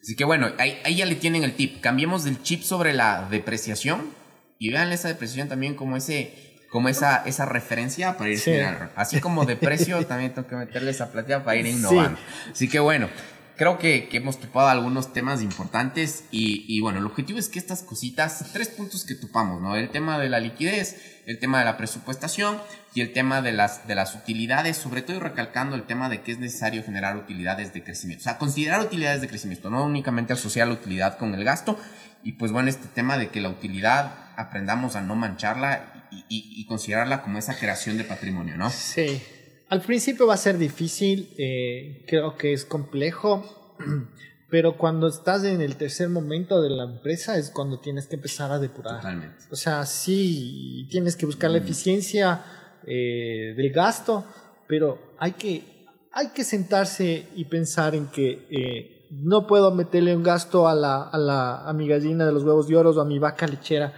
[0.03, 1.81] Así que bueno, ahí, ya le tienen el tip.
[1.81, 4.11] Cambiemos del chip sobre la depreciación
[4.59, 8.53] y vean esa depreciación también como ese como esa, esa referencia para ir sí.
[8.95, 12.17] Así como de precio, también tengo que meterle esa platilla para ir innovando.
[12.53, 13.09] Así que bueno,
[13.57, 17.59] creo que, que, hemos topado algunos temas importantes y, y, bueno, el objetivo es que
[17.59, 19.75] estas cositas, tres puntos que topamos, ¿no?
[19.75, 20.97] El tema de la liquidez,
[21.27, 22.59] el tema de la presupuestación
[22.95, 26.33] y el tema de las, de las utilidades, sobre todo recalcando el tema de que
[26.33, 28.23] es necesario generar utilidades de crecimiento.
[28.23, 31.79] O sea, considerar utilidades de crecimiento, no únicamente asociar la utilidad con el gasto.
[32.25, 36.61] Y pues bueno, este tema de que la utilidad aprendamos a no mancharla y, y,
[36.61, 38.71] y considerarla como esa creación de patrimonio, ¿no?
[38.71, 39.23] Sí.
[39.69, 43.77] Al principio va a ser difícil, eh, creo que es complejo,
[44.51, 48.51] pero cuando estás en el tercer momento de la empresa es cuando tienes que empezar
[48.51, 48.97] a depurar.
[48.97, 49.45] Totalmente.
[49.49, 51.63] O sea, sí, tienes que buscar la mm.
[51.63, 52.45] eficiencia
[52.87, 54.25] eh, del gasto,
[54.67, 60.23] pero hay que, hay que sentarse y pensar en que eh, no puedo meterle un
[60.23, 63.05] gasto a, la, a, la, a mi gallina de los huevos de oro o a
[63.05, 63.93] mi vaca lechera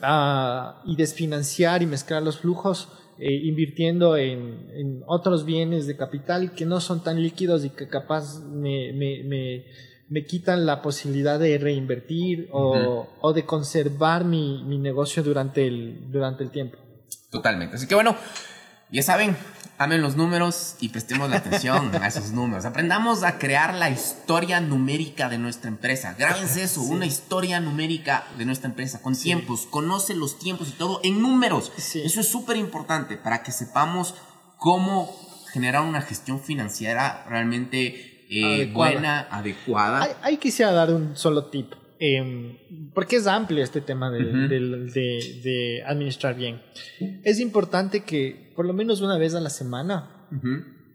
[0.00, 2.88] uh, y desfinanciar y mezclar los flujos.
[3.18, 7.86] Eh, invirtiendo en, en, otros bienes de capital que no son tan líquidos y que
[7.86, 9.64] capaz me, me, me,
[10.08, 13.06] me quitan la posibilidad de reinvertir o, uh -huh.
[13.20, 16.78] o de conservar mi, mi, negocio durante el, durante el tiempo.
[17.32, 17.76] Totalmente.
[17.76, 18.14] Así que bueno,
[18.90, 19.34] ya saben,
[19.78, 22.66] amen los números y prestemos la atención a esos números.
[22.66, 26.14] Aprendamos a crear la historia numérica de nuestra empresa.
[26.18, 29.66] Grábense eso, una historia numérica de nuestra empresa, con tiempos.
[29.66, 31.72] Conoce los tiempos y todo en números.
[31.78, 34.14] Eso es súper importante para que sepamos
[34.58, 35.10] cómo
[35.54, 40.06] generar una gestión financiera realmente eh, buena, adecuada.
[40.20, 41.72] Ahí, quisiera dar un solo tip.
[42.04, 42.58] Em,
[42.94, 46.60] porque es amplio este tema de, de, administrar bien.
[47.22, 50.26] Es importante que por lo menos una vez a la semana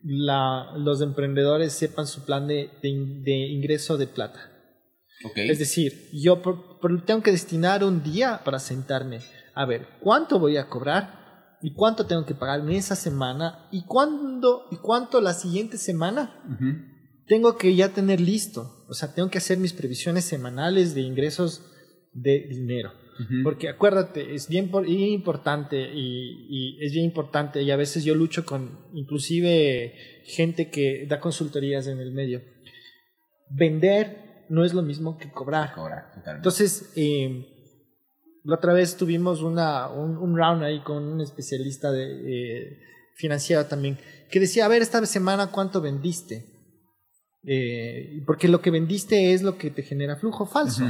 [0.04, 2.72] la, los emprendedores sepan su plan de,
[3.24, 4.52] ingreso de plata.
[5.38, 6.42] Es decir, yo
[7.06, 9.22] tengo que destinar un día para sentarme
[9.56, 13.86] a ver cuánto voy a cobrar y cuánto tengo que pagar en esa semana y
[13.86, 16.44] cuándo y cuánto la siguiente semana
[17.28, 18.77] tengo que ya tener listo.
[18.88, 21.66] O sea, tengo que hacer mis previsiones semanales de ingresos
[22.14, 22.92] de dinero.
[23.44, 28.86] Porque acuérdate, es bien, importante y, es bien importante y a veces yo lucho con
[28.94, 29.96] inclusive
[30.26, 32.44] gente que da consultorías en el medio.
[33.50, 35.74] Vender no es lo mismo que cobrar.
[35.74, 37.48] Cobrar, Entonces, eh,
[38.44, 42.80] la otra vez tuvimos una, un, round ahí con un especialista de, eh,
[43.16, 43.98] financiero también
[44.30, 46.57] que decía, a ver, esta semana cuánto vendiste.
[47.50, 50.84] Eh, porque lo que vendiste es lo que te genera flujo falso.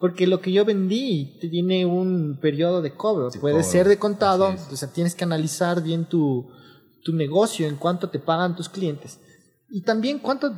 [0.00, 3.30] Porque lo que yo vendí tiene un periodo de cobro.
[3.40, 6.50] Puede ser de contado, o sea, tienes que analizar bien tu,
[7.04, 9.20] tu negocio, en cuánto te pagan tus clientes.
[9.70, 10.52] Y también cuánto,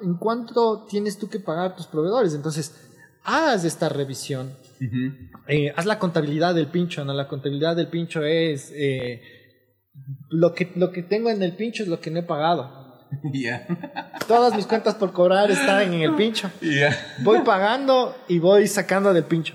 [0.00, 2.34] en cuánto tienes tú que pagar tus proveedores.
[2.34, 2.72] Entonces,
[3.24, 4.52] haz esta revisión.
[5.48, 7.04] Eh, haz la contabilidad del pincho.
[7.04, 7.12] ¿no?
[7.14, 9.22] La contabilidad del pincho es eh,
[10.30, 12.87] lo, que, lo que tengo en el pincho es lo que no he pagado.
[14.28, 16.50] Todas mis cuentas por cobrar están en el pincho.
[17.22, 19.54] Voy pagando y voy sacando del pincho.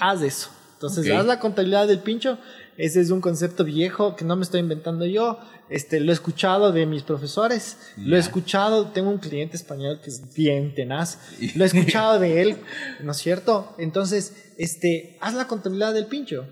[0.00, 0.50] Haz eso.
[0.74, 2.38] Entonces, haz la contabilidad del pincho.
[2.76, 5.38] Ese es un concepto viejo que no me estoy inventando yo.
[5.68, 7.78] Este, lo he escuchado de mis profesores.
[7.96, 8.86] Lo he escuchado.
[8.88, 11.18] Tengo un cliente español que es bien tenaz.
[11.54, 12.56] Lo he escuchado de él,
[13.02, 13.74] ¿no es cierto?
[13.78, 16.48] Entonces, este, haz la contabilidad del pincho.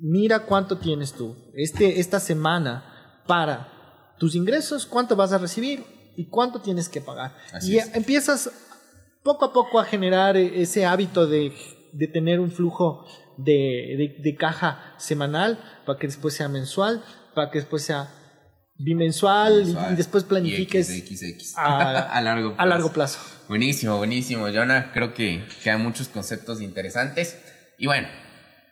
[0.00, 1.34] Mira cuánto tienes tú.
[1.54, 3.73] Este, esta semana para
[4.18, 5.84] tus ingresos, cuánto vas a recibir
[6.16, 7.34] y cuánto tienes que pagar.
[7.62, 8.50] y empiezas
[9.22, 11.52] poco a poco a generar ese hábito de,
[11.92, 17.02] de tener un flujo de, de, caja semanal para que después sea mensual,
[17.34, 18.10] para que después sea
[18.76, 22.62] bimensual y, después planifiques A, largo plazo.
[22.62, 23.18] a largo plazo.
[23.48, 24.92] Buenísimo, buenísimo, Jonah.
[24.92, 27.38] Creo que quedan muchos conceptos interesantes.
[27.78, 28.08] Y bueno,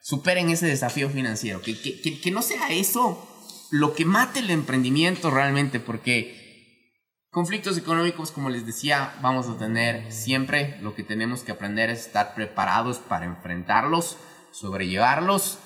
[0.03, 1.61] superen ese desafío financiero.
[1.61, 3.32] Que, que, que, que no sea eso
[3.73, 6.91] lo que mate el emprendimiento realmente, porque
[7.31, 10.77] conflictos económicos, como les decía, vamos a tener siempre.
[10.83, 14.19] Lo que tenemos que aprender es estar preparados para enfrentarlos,
[14.53, 15.59] sobrellevarlos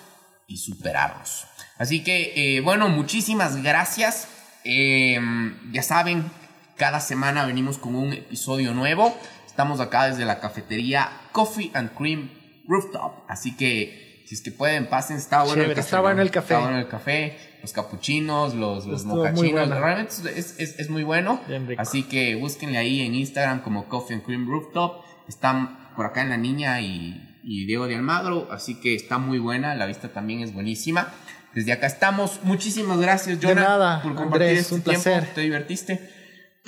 [0.46, 1.46] y superarlos.
[1.78, 4.28] Así que, eh, bueno, muchísimas gracias.
[4.62, 6.30] Em, ya saben,
[6.76, 9.18] cada semana venimos con un episodio nuevo.
[9.48, 12.30] Estamos acá desde la cafetería Coffee and Cream
[12.68, 13.24] Rooftop.
[13.28, 15.16] Así que, si es que pueden, pasen.
[15.16, 15.80] Está bueno el café.
[15.80, 16.54] Está bueno el café.
[16.54, 19.68] Está bueno el café los capuchinos, los, los mocachinos.
[19.68, 21.40] Realmente es, es, es, muy bueno.
[21.78, 25.02] Así que búsquenle ahí en Instagram como Coffee and Cream Rooftop.
[25.28, 28.47] Están por acá en La Niña y, y Diego de Almagro.
[28.52, 29.74] Así que está muy buena.
[29.74, 31.12] La vista también es buenísima.
[31.56, 32.38] Desde acá estamos.
[32.44, 35.26] Muchísimas gracias, Jonah, nada, por compartir Andrés, este un placer.
[35.34, 36.09] ¿Te divertiste?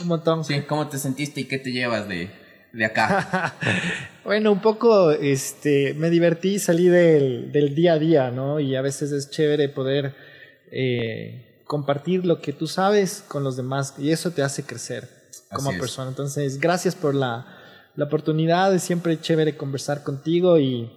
[0.01, 0.45] Un montón.
[0.45, 2.29] Sí, ¿cómo te sentiste y qué te llevas de,
[2.73, 3.55] de acá?
[4.25, 8.59] bueno, un poco este, me divertí, salí del, del día a día, ¿no?
[8.59, 10.27] Y a veces es chévere poder
[10.73, 15.09] eh, compartir lo que tú sabes con los demás y eso te hace crecer
[15.53, 16.09] como persona.
[16.09, 17.47] Entonces, gracias por la,
[17.95, 20.91] la, oportunidad, es siempre chévere conversar contigo y,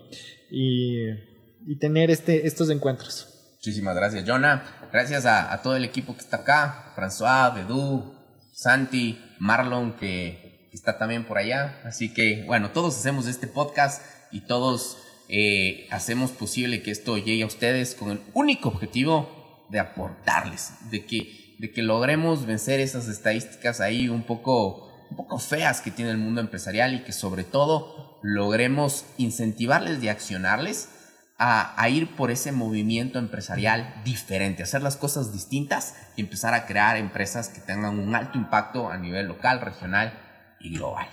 [0.49, 3.27] y, tener este, estos encuentros.
[3.55, 4.63] Muchísimas gracias, Jonah.
[4.91, 8.13] Gracias a, a, todo el equipo que está acá, François, Bedú,
[8.53, 11.81] Santi, Marlon, que está también por allá.
[11.85, 14.97] Así que, bueno, todos hacemos este podcast y todos
[15.33, 19.40] eh, hacemos posible que esto llegue a ustedes con el único objetivo
[19.71, 25.39] de aportarles, de que, de que logremos vencer esas estadísticas ahí un poco, un poco
[25.39, 30.89] feas que tiene el mundo empresarial y que sobre todo logremos incentivarles y accionarles
[31.37, 36.67] a, a, ir por ese movimiento empresarial diferente, hacer las cosas distintas y empezar a
[36.67, 40.13] crear empresas que tengan un alto impacto a nivel local, regional
[40.59, 41.07] y global.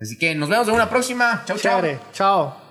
[0.00, 1.42] Así que nos vemos en una próxima.
[1.46, 1.82] Chao, chao.
[2.12, 2.66] Chao.